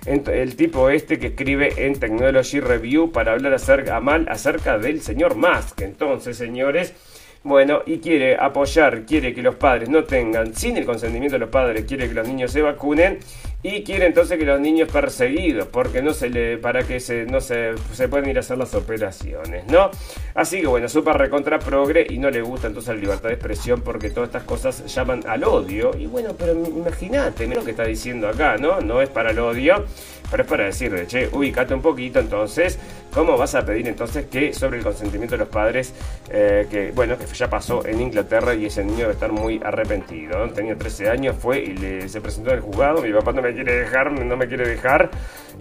[0.05, 5.35] el tipo este que escribe en Technology Review para hablar acerca, mal acerca del señor
[5.35, 5.81] Musk.
[5.81, 6.93] Entonces, señores,
[7.43, 11.49] bueno, y quiere apoyar, quiere que los padres no tengan, sin el consentimiento de los
[11.49, 13.19] padres, quiere que los niños se vacunen
[13.63, 17.41] y quiere entonces que los niños perseguidos, porque no se le, para que se, no
[17.41, 19.89] se, se pueden ir a hacer las operaciones, ¿no?
[20.33, 23.81] Así que bueno, super recontra progre y no le gusta entonces la libertad de expresión
[23.81, 25.91] porque todas estas cosas llaman al odio.
[25.97, 28.79] Y bueno, pero imagínate, lo que está diciendo acá, ¿no?
[28.79, 29.85] No es para el odio,
[30.31, 32.79] pero es para decirle, che, ubicate un poquito entonces,
[33.13, 35.93] ¿cómo vas a pedir entonces que sobre el consentimiento de los padres,
[36.29, 40.49] eh, que bueno, que ya pasó en Inglaterra y ese niño debe estar muy arrepentido?
[40.49, 43.53] Tenía 13 años, fue y le, se presentó en el juzgado, mi papá no me
[43.53, 45.09] quiere dejar, no me quiere dejar,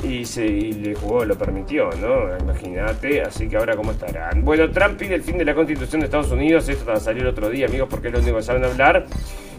[0.03, 2.37] y, se, y le jugó, lo permitió, ¿no?
[2.39, 4.45] Imagínate, así que ahora cómo estarán.
[4.45, 7.49] Bueno, Trump pide el fin de la constitución de Estados Unidos, esto a salir otro
[7.49, 9.07] día, amigos, porque es lo único que saben hablar.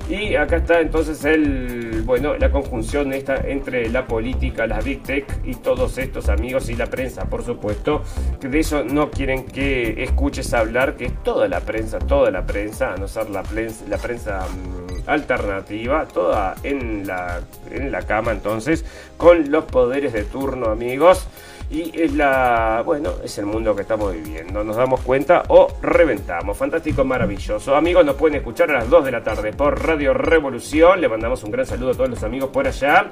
[0.10, 5.39] Y acá está entonces el, bueno, la conjunción esta entre la política, las big tech
[5.45, 8.02] y todos estos amigos y la prensa, por supuesto,
[8.41, 12.43] que de eso no quieren que escuches hablar, que es toda la prensa, toda la
[12.43, 18.02] prensa, a no ser la prensa, la prensa mm, alternativa, toda en la, en la
[18.02, 21.28] cama entonces, con los poderes de turno, amigos.
[21.71, 24.63] Y es la, bueno, es el mundo que estamos viviendo.
[24.63, 26.58] Nos damos cuenta o reventamos.
[26.58, 27.75] Fantástico, maravilloso.
[27.75, 30.99] Amigos, nos pueden escuchar a las 2 de la tarde por Radio Revolución.
[30.99, 33.12] Le mandamos un gran saludo a todos los amigos por allá.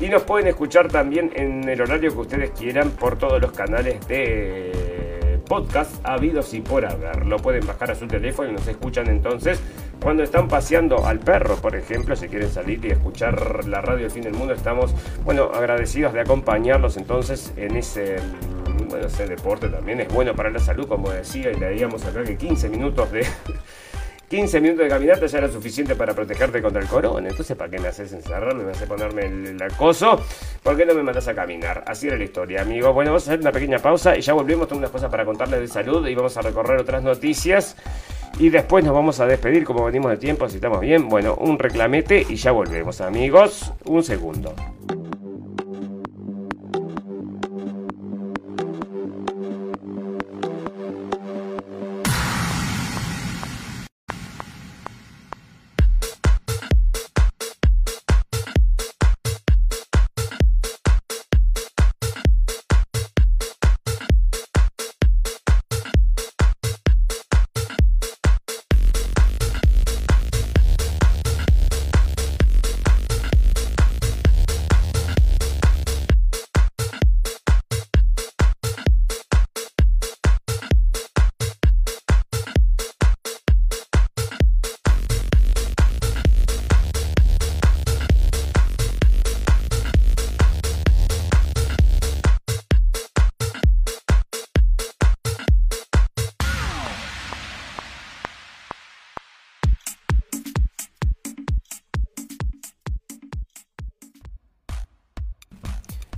[0.00, 4.04] Y nos pueden escuchar también en el horario que ustedes quieran por todos los canales
[4.08, 7.24] de podcast habidos y por haber.
[7.26, 9.60] Lo pueden bajar a su teléfono y nos escuchan entonces
[10.02, 14.10] cuando están paseando al perro, por ejemplo, si quieren salir y escuchar la radio del
[14.10, 18.16] fin del mundo, estamos, bueno, agradecidos de acompañarlos entonces en ese,
[18.88, 22.36] bueno, ese deporte también es bueno para la salud, como decía, y leíamos acá que
[22.36, 23.26] 15 minutos de...
[24.28, 27.28] 15 minutos de caminata ya era suficiente para protegerte contra el corona.
[27.28, 28.64] Entonces, ¿para qué me haces encerrarme?
[28.64, 30.24] ¿Me haces ponerme el, acoso?
[30.62, 31.84] ¿Por qué no me mandas a caminar?
[31.86, 32.94] Así era la historia, amigos.
[32.94, 34.68] Bueno, vamos a hacer una pequeña pausa y ya volvemos.
[34.68, 37.76] Tengo unas cosas para contarles de salud y vamos a recorrer otras noticias.
[38.38, 41.08] Y después nos vamos a despedir, como venimos de tiempo, si estamos bien.
[41.08, 43.72] Bueno, un reclamete y ya volvemos, amigos.
[43.84, 44.54] Un segundo.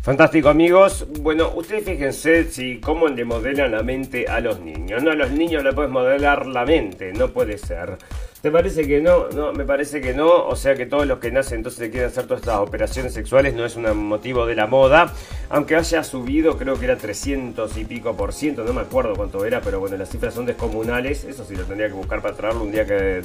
[0.05, 1.07] Fantástico amigos.
[1.21, 5.03] Bueno, ustedes fíjense si cómo le modelan la mente a los niños.
[5.03, 7.97] No, a los niños le puedes modelar la mente, no puede ser.
[8.45, 9.31] ¿Te parece que no?
[9.31, 10.29] No, me parece que no.
[10.29, 13.55] O sea que todos los que nacen entonces se quieren hacer todas estas operaciones sexuales
[13.55, 15.15] no es un motivo de la moda.
[15.49, 19.47] Aunque haya subido, creo que era 300 y pico por ciento, no me acuerdo cuánto
[19.47, 21.25] era, pero bueno, las cifras son descomunales.
[21.25, 23.23] Eso sí lo tendría que buscar para traerlo un día que,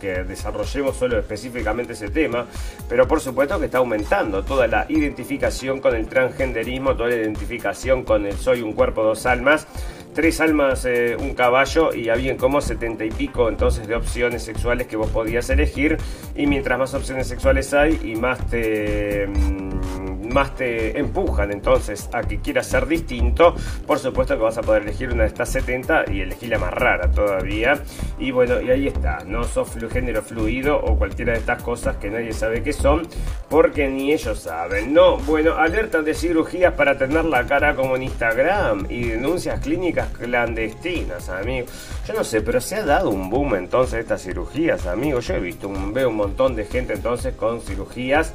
[0.00, 2.46] que desarrollemos solo específicamente ese tema.
[2.88, 8.02] Pero por supuesto que está aumentando toda la identificación con el transgenderismo, toda la identificación
[8.02, 9.66] con el soy un cuerpo, dos almas
[10.14, 14.86] tres almas, eh, un caballo y habían como setenta y pico entonces de opciones sexuales
[14.86, 15.98] que vos podías elegir.
[16.34, 19.26] Y mientras más opciones sexuales hay y más te...
[19.26, 20.03] Mm,
[20.34, 23.54] más te empujan entonces a que quieras ser distinto,
[23.86, 26.74] por supuesto que vas a poder elegir una de estas 70 y elegir la más
[26.74, 27.80] rara todavía.
[28.18, 32.10] Y bueno, y ahí está, no sos género fluido o cualquiera de estas cosas que
[32.10, 33.06] nadie sabe qué son,
[33.48, 34.92] porque ni ellos saben.
[34.92, 40.08] No, bueno, alertas de cirugías para tener la cara como en Instagram y denuncias clínicas
[40.08, 41.66] clandestinas, amigo.
[42.08, 45.20] Yo no sé, pero se ha dado un boom entonces estas cirugías, amigo.
[45.20, 48.34] Yo he visto, veo un montón de gente entonces con cirugías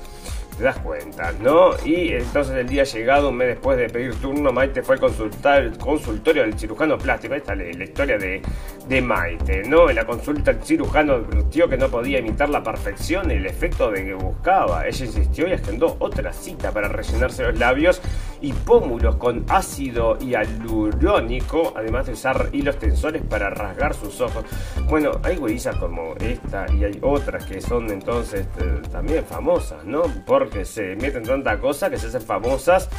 [0.59, 1.71] te das cuenta, ¿no?
[1.85, 5.77] Y entonces el día llegado, un mes después de pedir turno, Maite fue al consultar,
[5.77, 7.33] consultorio del cirujano plástico.
[7.33, 8.41] Ahí está la, historia de,
[8.87, 9.89] de, Maite, ¿no?
[9.89, 14.03] En la consulta el cirujano advirtió que no podía imitar la perfección el efecto de
[14.03, 14.85] que buscaba.
[14.85, 18.01] Ella insistió y agendó otra cita para rellenarse los labios
[18.41, 24.43] y pómulos con ácido hialurónico, además de usar hilos tensores para rasgar sus ojos.
[24.89, 30.03] Bueno, hay güeyes como esta y hay otras que son entonces eh, también famosas, ¿no?
[30.49, 32.89] Porque se meten tanta cosa que se hacen famosas.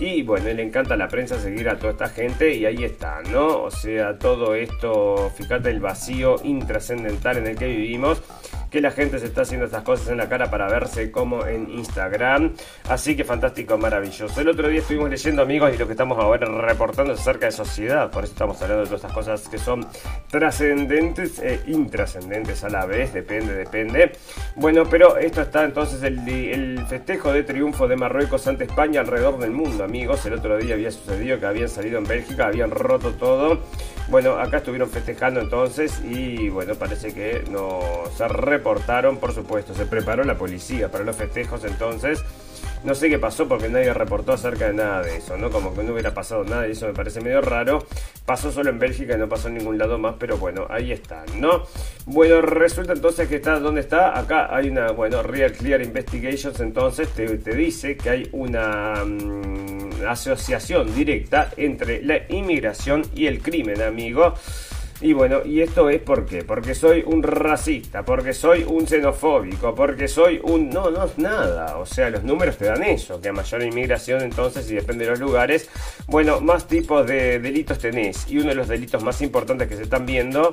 [0.00, 3.20] Y bueno, le encanta a la prensa seguir a toda esta gente y ahí está,
[3.30, 3.62] ¿no?
[3.62, 8.22] O sea, todo esto, fíjate el vacío intrascendental en el que vivimos
[8.70, 11.70] que la gente se está haciendo estas cosas en la cara para verse como en
[11.70, 12.54] Instagram.
[12.88, 14.40] Así que fantástico, maravilloso.
[14.40, 17.52] El otro día estuvimos leyendo, amigos, y lo que estamos ahora reportando es acerca de
[17.52, 18.10] sociedad.
[18.10, 19.86] Por eso estamos hablando de todas estas cosas que son
[20.30, 23.12] trascendentes e intrascendentes a la vez.
[23.12, 24.12] Depende, depende.
[24.56, 29.50] Bueno, pero esto está entonces el, festejo de triunfo de Marruecos ante España alrededor del
[29.50, 30.24] mundo, amigos.
[30.26, 33.60] El otro día había sucedido que habían salido en Bélgica, habían roto todo.
[34.08, 38.26] Bueno, acá estuvieron festejando entonces y bueno, parece que no se
[38.58, 42.22] reportaron, por supuesto, se preparó la policía para los festejos entonces.
[42.84, 45.50] No sé qué pasó porque nadie reportó acerca de nada de eso, ¿no?
[45.50, 47.86] Como que no hubiera pasado nada y eso me parece medio raro.
[48.24, 51.24] Pasó solo en Bélgica y no pasó en ningún lado más, pero bueno, ahí está,
[51.36, 51.64] ¿no?
[52.06, 54.18] Bueno, resulta entonces que está, ¿dónde está?
[54.18, 59.04] Acá hay una, bueno, Real Clear Investigations, entonces te, dice que hay una...
[59.04, 64.34] Mm, asociación directa entre la inmigración y el crimen, amigo.
[65.00, 66.42] Y bueno, ¿y esto es por qué?
[66.42, 70.70] Porque soy un racista, porque soy un xenofóbico, porque soy un...
[70.70, 71.78] No, no es nada.
[71.78, 75.12] O sea, los números te dan eso, que a mayor inmigración entonces, y depende de
[75.12, 75.68] los lugares,
[76.08, 78.28] bueno, más tipos de delitos tenés.
[78.28, 80.52] Y uno de los delitos más importantes que se están viendo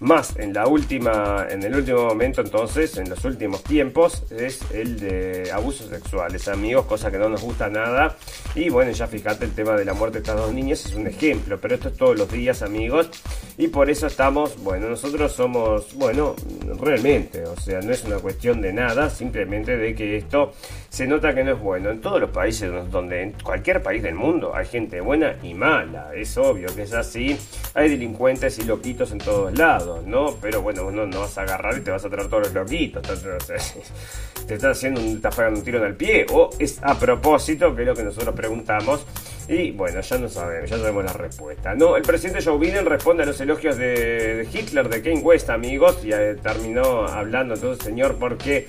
[0.00, 4.98] más en la última, en el último momento entonces, en los últimos tiempos, es el
[5.00, 8.16] de abusos sexuales, amigos, cosa que no nos gusta nada.
[8.54, 11.06] Y bueno, ya fíjate el tema de la muerte de estas dos niñas es un
[11.06, 13.10] ejemplo, pero esto es todos los días, amigos.
[13.58, 16.36] Y por eso estamos, bueno, nosotros somos, bueno,
[16.80, 20.52] realmente, o sea, no es una cuestión de nada, simplemente de que esto
[20.90, 21.90] se nota que no es bueno.
[21.90, 26.10] En todos los países donde, en cualquier país del mundo, hay gente buena y mala,
[26.14, 27.36] es obvio que es así.
[27.74, 29.85] Hay delincuentes y loquitos en todos lados.
[30.04, 30.36] ¿No?
[30.40, 33.02] Pero bueno, no, no vas a agarrar y te vas a traer todos los loquitos.
[34.46, 36.26] Te estás haciendo un, pegando un tiro en el pie.
[36.30, 39.04] O es a propósito, que es lo que nosotros preguntamos.
[39.48, 41.74] Y bueno, ya no sabemos, ya sabemos la respuesta.
[41.74, 46.04] No, el presidente Joe Biden responde a los elogios de, Hitler, de Kane West, amigos.
[46.04, 48.68] Y eh, terminó hablando entonces, señor, porque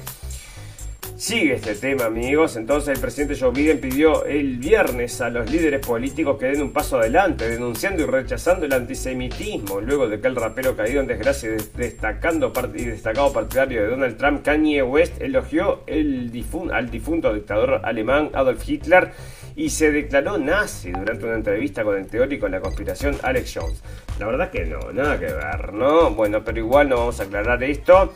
[1.18, 2.58] Sigue este tema, amigos.
[2.58, 6.72] Entonces el presidente Joe Biden pidió el viernes a los líderes políticos que den un
[6.72, 11.50] paso adelante, denunciando y rechazando el antisemitismo, luego de que el rapero caído en desgracia
[11.74, 16.32] destacando y destacado partidario de Donald Trump, Kanye West, elogió el
[16.72, 19.12] al difunto dictador alemán Adolf Hitler
[19.56, 23.82] y se declaró nazi durante una entrevista con el teórico en la conspiración Alex Jones.
[24.20, 26.12] La verdad que no, nada que ver, ¿no?
[26.12, 28.14] Bueno, pero igual no vamos a aclarar esto.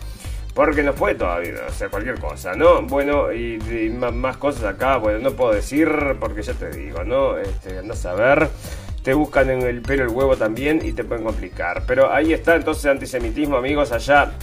[0.54, 2.82] Porque no fue todavía, o sea, cualquier cosa, ¿no?
[2.82, 3.58] Bueno, y,
[3.90, 5.90] más, cosas acá, bueno, no puedo decir
[6.20, 7.38] porque ya te digo, ¿no?
[7.38, 8.16] Este, andás a
[9.04, 11.84] te buscan en el pelo el huevo también y te pueden complicar.
[11.88, 14.34] Pero ahí está entonces antisemitismo, amigos, allá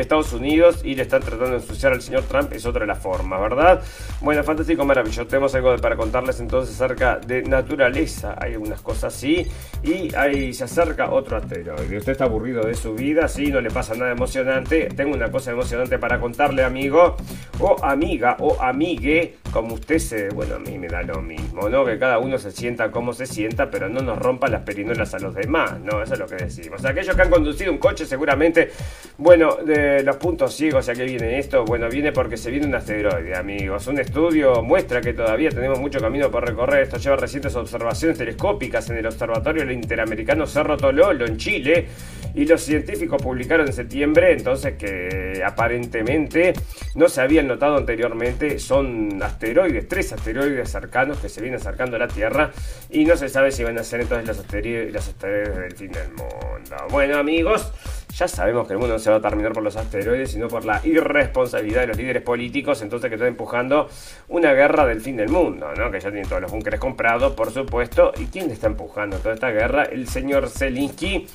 [0.00, 2.98] Estados Unidos y le están tratando de ensuciar al señor Trump, es otra de las
[2.98, 3.82] formas, ¿verdad?
[4.20, 5.26] Bueno, fantástico, maravilloso.
[5.26, 8.34] Tenemos algo para contarles entonces acerca de naturaleza.
[8.38, 9.46] Hay algunas cosas así
[9.82, 11.96] y ahí se acerca otro asteroide.
[11.96, 14.88] Usted está aburrido de su vida, sí, no le pasa nada emocionante.
[14.94, 17.16] Tengo una cosa emocionante para contarle, amigo,
[17.60, 20.28] o amiga, o amigue, como usted se.
[20.30, 21.84] Bueno, a mí me da lo mismo, ¿no?
[21.84, 25.18] Que cada uno se sienta como se sienta, pero no nos rompa las perinolas a
[25.18, 26.02] los demás, ¿no?
[26.02, 26.84] Eso es lo que decimos.
[26.84, 28.70] Aquellos que han conducido un coche, seguramente,
[29.16, 31.64] bueno, de los puntos ciegos, ¿a qué viene esto?
[31.64, 33.86] Bueno, viene porque se viene un asteroide, amigos.
[33.86, 36.82] Un estudio muestra que todavía tenemos mucho camino por recorrer.
[36.82, 41.86] Esto lleva recientes observaciones telescópicas en el Observatorio Interamericano Cerro Tololo, en Chile.
[42.38, 46.52] Y los científicos publicaron en septiembre, entonces, que aparentemente
[46.94, 48.60] no se habían notado anteriormente.
[48.60, 52.52] Son asteroides, tres asteroides cercanos que se vienen acercando a la Tierra.
[52.90, 55.90] Y no se sabe si van a ser entonces los asteroides, los asteroides del fin
[55.90, 56.76] del mundo.
[56.90, 57.72] Bueno, amigos.
[58.16, 60.64] Ya sabemos que el mundo no se va a terminar por los asteroides, sino por
[60.64, 63.88] la irresponsabilidad de los líderes políticos, entonces que están empujando
[64.28, 65.90] una guerra del fin del mundo, ¿no?
[65.90, 68.12] Que ya tienen todos los búnkeres comprados, por supuesto.
[68.16, 69.84] ¿Y quién está empujando toda esta guerra?
[69.84, 71.26] El señor Zelensky.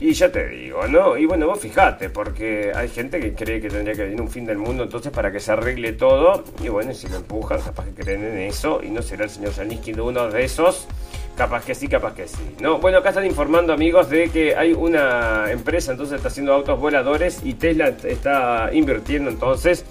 [0.00, 1.16] Y ya te digo, ¿no?
[1.16, 4.44] Y bueno, vos fijate, porque hay gente que cree que tendría que venir un fin
[4.44, 6.42] del mundo entonces para que se arregle todo.
[6.62, 8.80] Y bueno, si lo empujan, capaz que creen en eso.
[8.82, 10.88] Y no será el señor Zelensky uno de esos.
[11.36, 12.56] Capaz que sí, capaz que sí.
[12.60, 16.78] No, bueno, acá están informando amigos de que hay una empresa entonces está haciendo autos
[16.78, 19.84] voladores y Tesla está invirtiendo entonces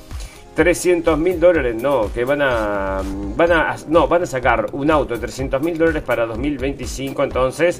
[0.55, 3.01] 300 mil dólares, no, que van a,
[3.35, 7.79] van a, no, van a sacar un auto de 300 mil dólares para 2025 entonces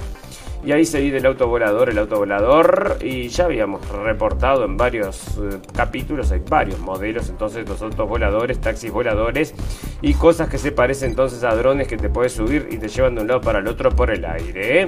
[0.66, 2.97] y ahí se vive el autovolador, el autovolador.
[3.01, 8.91] Y ya habíamos reportado en varios eh, capítulos, hay varios modelos, entonces los autovoladores, taxis
[8.91, 9.53] voladores
[10.01, 13.16] y cosas que se parecen entonces a drones que te puedes subir y te llevan
[13.16, 14.82] de un lado para el otro por el aire.
[14.82, 14.88] ¿eh?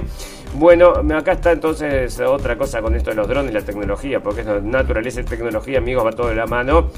[0.53, 4.63] Bueno, acá está entonces otra cosa con esto de los drones, la tecnología, porque es
[4.63, 6.91] naturaleza y tecnología, amigos, va todo de la mano.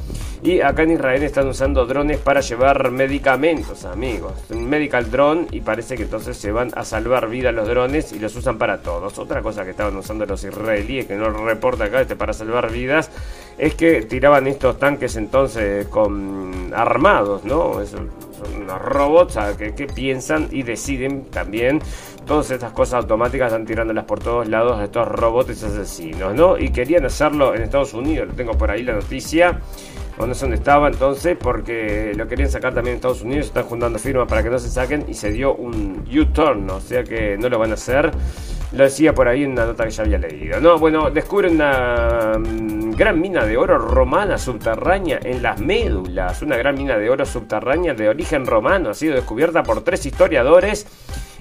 [0.43, 4.33] Y acá en Israel están usando drones para llevar medicamentos, amigos.
[4.51, 8.19] Un medical drone y parece que entonces se van a salvar vidas los drones y
[8.19, 9.17] los usan para todos.
[9.17, 13.09] Otra cosa que estaban usando los israelíes, que no reporta acá este para salvar vidas,
[13.57, 17.79] es que tiraban estos tanques entonces con armados, ¿no?
[17.85, 18.09] son
[18.61, 21.81] unos robots que, piensan y deciden también
[22.25, 26.57] todas estas cosas automáticas están tirándolas por todos lados a estos robots asesinos, ¿no?
[26.57, 29.59] Y querían hacerlo en Estados Unidos, tengo por ahí la noticia
[30.17, 33.63] o no sé dónde estaba entonces, porque lo querían sacar también en Estados Unidos, están
[33.63, 37.37] juntando firmas para que no se saquen y se dio un U-turn, o sea que
[37.37, 38.11] no lo van a hacer.
[38.73, 40.59] Lo decía por ahí en una nota que ya había leído.
[40.59, 46.41] No, bueno, descubren una mm, gran mina de oro romana subterránea en las médulas.
[46.41, 48.89] Una gran mina de oro subterránea de origen romano.
[48.89, 50.85] Ha sido descubierta por tres historiadores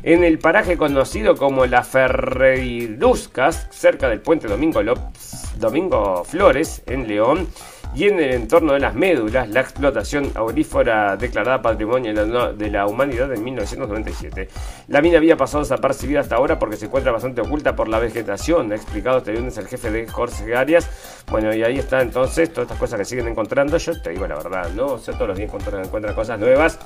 [0.05, 7.09] en el paraje conocido como la Ferreiruscas, cerca del puente Domingo, López, Domingo Flores, en
[7.09, 7.49] León
[7.97, 12.13] y en el entorno de las médulas, la explotación aurífera declarada Patrimonio
[12.53, 14.49] de la Humanidad en 1997.
[14.89, 18.71] La mina había pasado desapercibida hasta ahora porque se encuentra bastante oculta por la vegetación,
[18.71, 20.91] ha explicado este lunes el jefe de Jorge Arias.
[21.31, 23.79] Bueno, y ahí está entonces todas estas cosas que siguen encontrando.
[23.79, 24.87] Yo te digo la verdad, ¿no?
[24.89, 26.79] O sea, todos los días encuentran, cosas nuevas.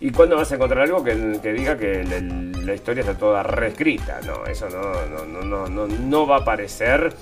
[0.00, 4.20] ¿Y cuándo vas a encontrar algo que, diga que la historia está toda reescrita?
[4.24, 7.12] No, eso no, no, no, no, no va a aparecer.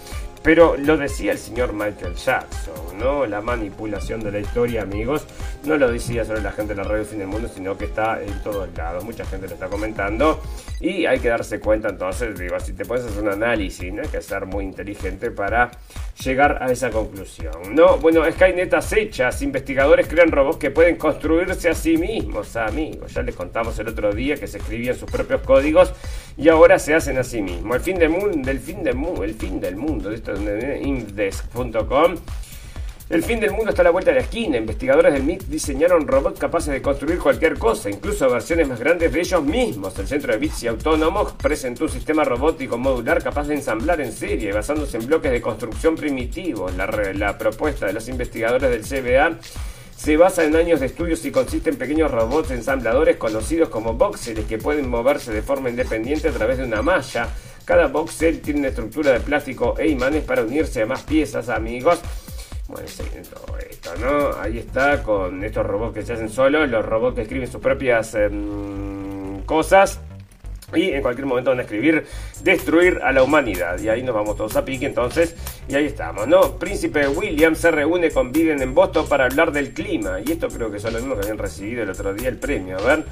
[0.47, 3.27] Pero lo decía el señor Michael Jackson, ¿no?
[3.27, 5.27] La manipulación de la historia, amigos.
[5.65, 8.23] No lo decía solo la gente de la radio Fin del Mundo, sino que está
[8.23, 9.03] en todos lados.
[9.03, 10.41] Mucha gente lo está comentando.
[10.79, 13.93] Y hay que darse cuenta entonces, digo, si te puedes hacer un análisis.
[13.93, 15.73] Hay que ser muy inteligente para
[16.23, 17.75] llegar a esa conclusión.
[17.75, 23.13] No, bueno, Skynet acechas, investigadores crean robots que pueden construirse a sí mismos, amigos.
[23.13, 25.93] Ya les contamos el otro día que se escribían sus propios códigos
[26.37, 27.77] y ahora se hacen a sí mismos.
[27.77, 32.17] El fin del mundo, el fin del mundo, el fin del mundo, esto es indesk.com.
[33.09, 34.57] El fin del mundo está a la vuelta de la esquina.
[34.57, 39.21] Investigadores del MIT diseñaron robots capaces de construir cualquier cosa, incluso versiones más grandes de
[39.21, 39.97] ellos mismos.
[40.01, 44.11] El Centro de Bits y Autónomos presentó un sistema robótico modular capaz de ensamblar en
[44.11, 46.75] serie, basándose en bloques de construcción primitivos.
[46.75, 49.39] La, la propuesta de los investigadores del CBA
[49.97, 54.45] se basa en años de estudios y consiste en pequeños robots ensambladores conocidos como boxers
[54.45, 57.29] que pueden moverse de forma independiente a través de una malla.
[57.65, 62.01] Cada boxer tiene una estructura de plástico e imanes para unirse a más piezas, amigos.
[62.69, 62.87] Bueno,
[63.33, 64.41] todo esto, ¿no?
[64.41, 68.15] Ahí está con estos robots que se hacen solos, los robots que escriben sus propias
[68.15, 70.01] em, cosas
[70.75, 72.05] y en cualquier momento van a escribir
[72.43, 73.79] destruir a la humanidad.
[73.79, 75.37] Y ahí nos vamos todos a pique entonces.
[75.69, 76.59] Y ahí estamos, ¿no?
[76.59, 80.19] Príncipe William se reúne con Biden en Boston para hablar del clima.
[80.25, 82.79] Y esto creo que son los mismos que habían recibido el otro día el premio.
[82.79, 83.05] A ver,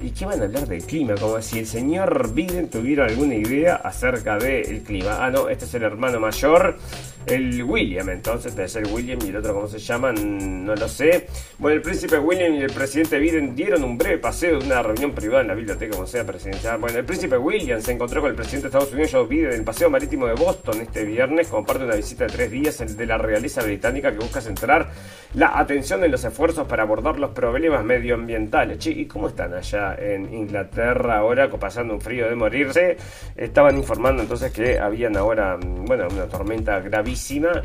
[0.00, 1.14] ¿y qué van a hablar del clima?
[1.16, 5.24] Como si el señor Biden tuviera alguna idea acerca del clima.
[5.24, 6.78] Ah, no, este es el hermano mayor.
[7.26, 10.64] El William, entonces debe ser William y el otro, ¿cómo se llaman?
[10.64, 11.26] No lo sé.
[11.58, 15.12] Bueno, el príncipe William y el presidente Biden dieron un breve paseo de una reunión
[15.12, 16.78] privada en la biblioteca, como sea presidencial.
[16.78, 19.58] Bueno, el príncipe William se encontró con el presidente de Estados Unidos, Joe Biden, en
[19.58, 22.96] el paseo marítimo de Boston este viernes, como parte de una visita de tres días
[22.96, 24.90] de la realeza británica que busca centrar
[25.34, 28.78] la atención en los esfuerzos para abordar los problemas medioambientales.
[28.78, 32.96] Che, ¿y cómo están allá en Inglaterra ahora, pasando un frío de morirse?
[33.36, 36.80] Estaban informando entonces que habían ahora, bueno, una tormenta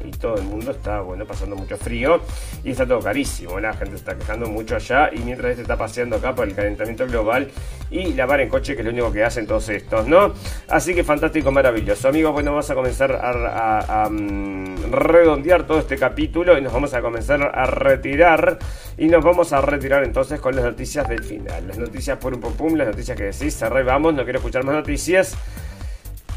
[0.03, 2.19] y todo el mundo está, bueno, pasando mucho frío
[2.65, 3.59] y está todo carísimo.
[3.59, 7.07] La gente está quejando mucho allá y mientras este está paseando acá por el calentamiento
[7.07, 7.47] global
[7.89, 10.33] y lavar en coche, que es lo único que hacen todos estos, ¿no?
[10.67, 12.09] Así que fantástico, maravilloso.
[12.09, 17.01] Amigos, bueno, vamos a comenzar a, mm, redondear todo este capítulo y nos vamos a
[17.01, 18.59] comenzar a retirar
[18.97, 21.67] y nos vamos a retirar entonces con las noticias del final.
[21.67, 24.75] Las noticias por un pum, las noticias que decís, cerré, vamos, no quiero escuchar más
[24.75, 25.37] noticias.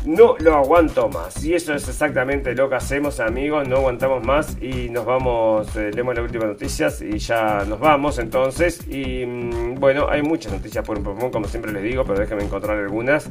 [0.06, 1.44] No lo aguanto más.
[1.44, 3.68] Y eso es exactamente lo que hacemos, amigos.
[3.68, 5.76] No aguantamos más y nos vamos.
[5.76, 8.86] Eh, leemos las últimas noticias y ya nos vamos entonces.
[8.88, 12.44] Y mm, bueno, hay muchas noticias por un pompón, como siempre les digo, pero déjenme
[12.44, 13.28] encontrar algunas.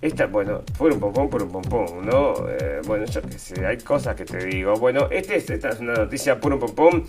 [0.00, 2.34] Esta, bueno, por un pompón, por un pompón, ¿no?
[2.48, 4.74] Eh, bueno, yo qué sé, hay cosas que te digo.
[4.74, 7.04] Bueno, este, esta es una noticia por un pompón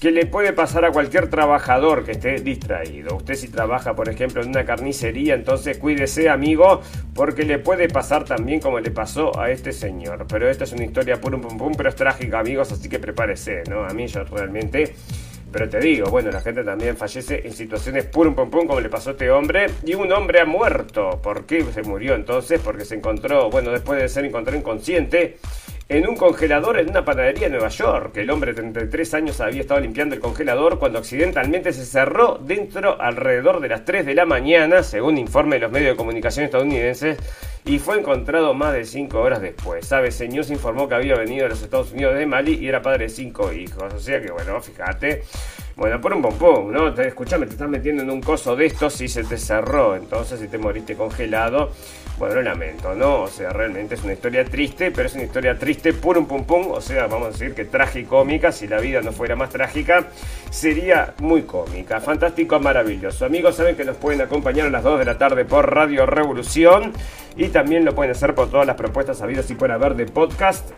[0.00, 3.16] que le puede pasar a cualquier trabajador que esté distraído.
[3.16, 6.82] Usted si trabaja, por ejemplo, en una carnicería, entonces cuídese, amigo,
[7.14, 10.26] porque le puede pasar también como le pasó a este señor.
[10.28, 13.64] Pero esta es una historia pum pum pum, pero es trágica, amigos, así que prepárese,
[13.68, 13.84] ¿no?
[13.84, 14.94] A mí yo realmente...
[15.50, 18.90] Pero te digo, bueno, la gente también fallece en situaciones pum pum pum como le
[18.90, 19.66] pasó a este hombre.
[19.82, 21.20] Y un hombre ha muerto.
[21.22, 22.60] ¿Por qué se murió entonces?
[22.62, 25.38] Porque se encontró, bueno, después de ser encontrado inconsciente
[25.88, 28.16] en un congelador en una panadería en Nueva York.
[28.18, 33.00] El hombre de 33 años había estado limpiando el congelador cuando accidentalmente se cerró dentro
[33.00, 37.16] alrededor de las 3 de la mañana, según informe de los medios de comunicación estadounidenses,
[37.68, 39.86] y fue encontrado más de 5 horas después.
[39.86, 42.80] Sabe, señor se informó que había venido a los Estados Unidos de Mali y era
[42.80, 43.92] padre de 5 hijos.
[43.92, 45.22] O sea que, bueno, fíjate.
[45.76, 46.92] Bueno, por un pompón, ¿no?
[46.92, 49.94] Te, escuchame, te estás metiendo en un coso de estos y se te cerró.
[49.94, 51.70] Entonces, si te moriste congelado,
[52.18, 53.22] bueno, lo lamento, ¿no?
[53.22, 56.72] O sea, realmente es una historia triste, pero es una historia triste por un pum.
[56.72, 58.50] O sea, vamos a decir que tragicómica.
[58.50, 60.08] Si la vida no fuera más trágica,
[60.50, 62.00] sería muy cómica.
[62.00, 63.24] Fantástico, maravilloso.
[63.24, 66.92] Amigos, saben que nos pueden acompañar a las 2 de la tarde por Radio Revolución.
[67.38, 70.68] Y también lo pueden hacer por todas las propuestas habidas y por haber de podcast.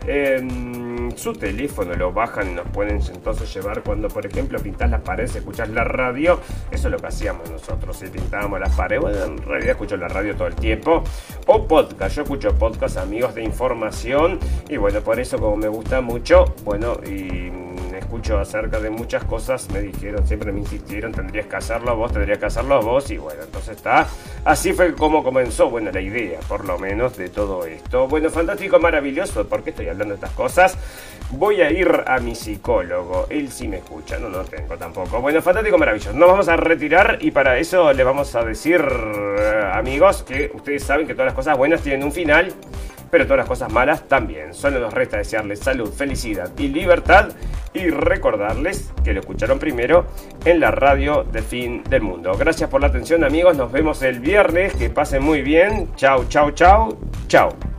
[1.15, 5.35] Su teléfono lo bajan y nos pueden entonces llevar cuando, por ejemplo, pintas las paredes,
[5.35, 6.39] escuchas la radio.
[6.69, 7.97] Eso es lo que hacíamos nosotros.
[7.97, 11.03] Si pintábamos las paredes, bueno, en realidad escucho la radio todo el tiempo.
[11.47, 12.15] O podcast.
[12.15, 14.39] Yo escucho podcast, amigos de información.
[14.69, 17.51] Y bueno, por eso, como me gusta mucho, bueno, y
[18.11, 22.39] escucho acerca de muchas cosas, me dijeron, siempre me insistieron, tendrías que hacerlo vos, tendrías
[22.39, 24.07] que hacerlo vos, y bueno, entonces está.
[24.43, 28.07] Así fue como comenzó, bueno, la idea, por lo menos, de todo esto.
[28.07, 30.77] Bueno, fantástico, maravilloso, ¿por qué estoy hablando de estas cosas?
[31.31, 35.21] Voy a ir a mi psicólogo, él sí me escucha, no, no tengo tampoco.
[35.21, 36.11] Bueno, fantástico, maravilloso.
[36.13, 40.83] Nos vamos a retirar y para eso le vamos a decir, eh, amigos, que ustedes
[40.83, 42.53] saben que todas las cosas buenas tienen un final
[43.11, 44.53] pero todas las cosas malas también.
[44.53, 47.29] Solo nos resta desearles salud, felicidad y libertad
[47.73, 50.07] y recordarles que lo escucharon primero
[50.45, 52.31] en la radio de fin del mundo.
[52.37, 55.93] Gracias por la atención amigos, nos vemos el viernes, que pasen muy bien.
[55.95, 57.70] Chau, chau, chau, chau.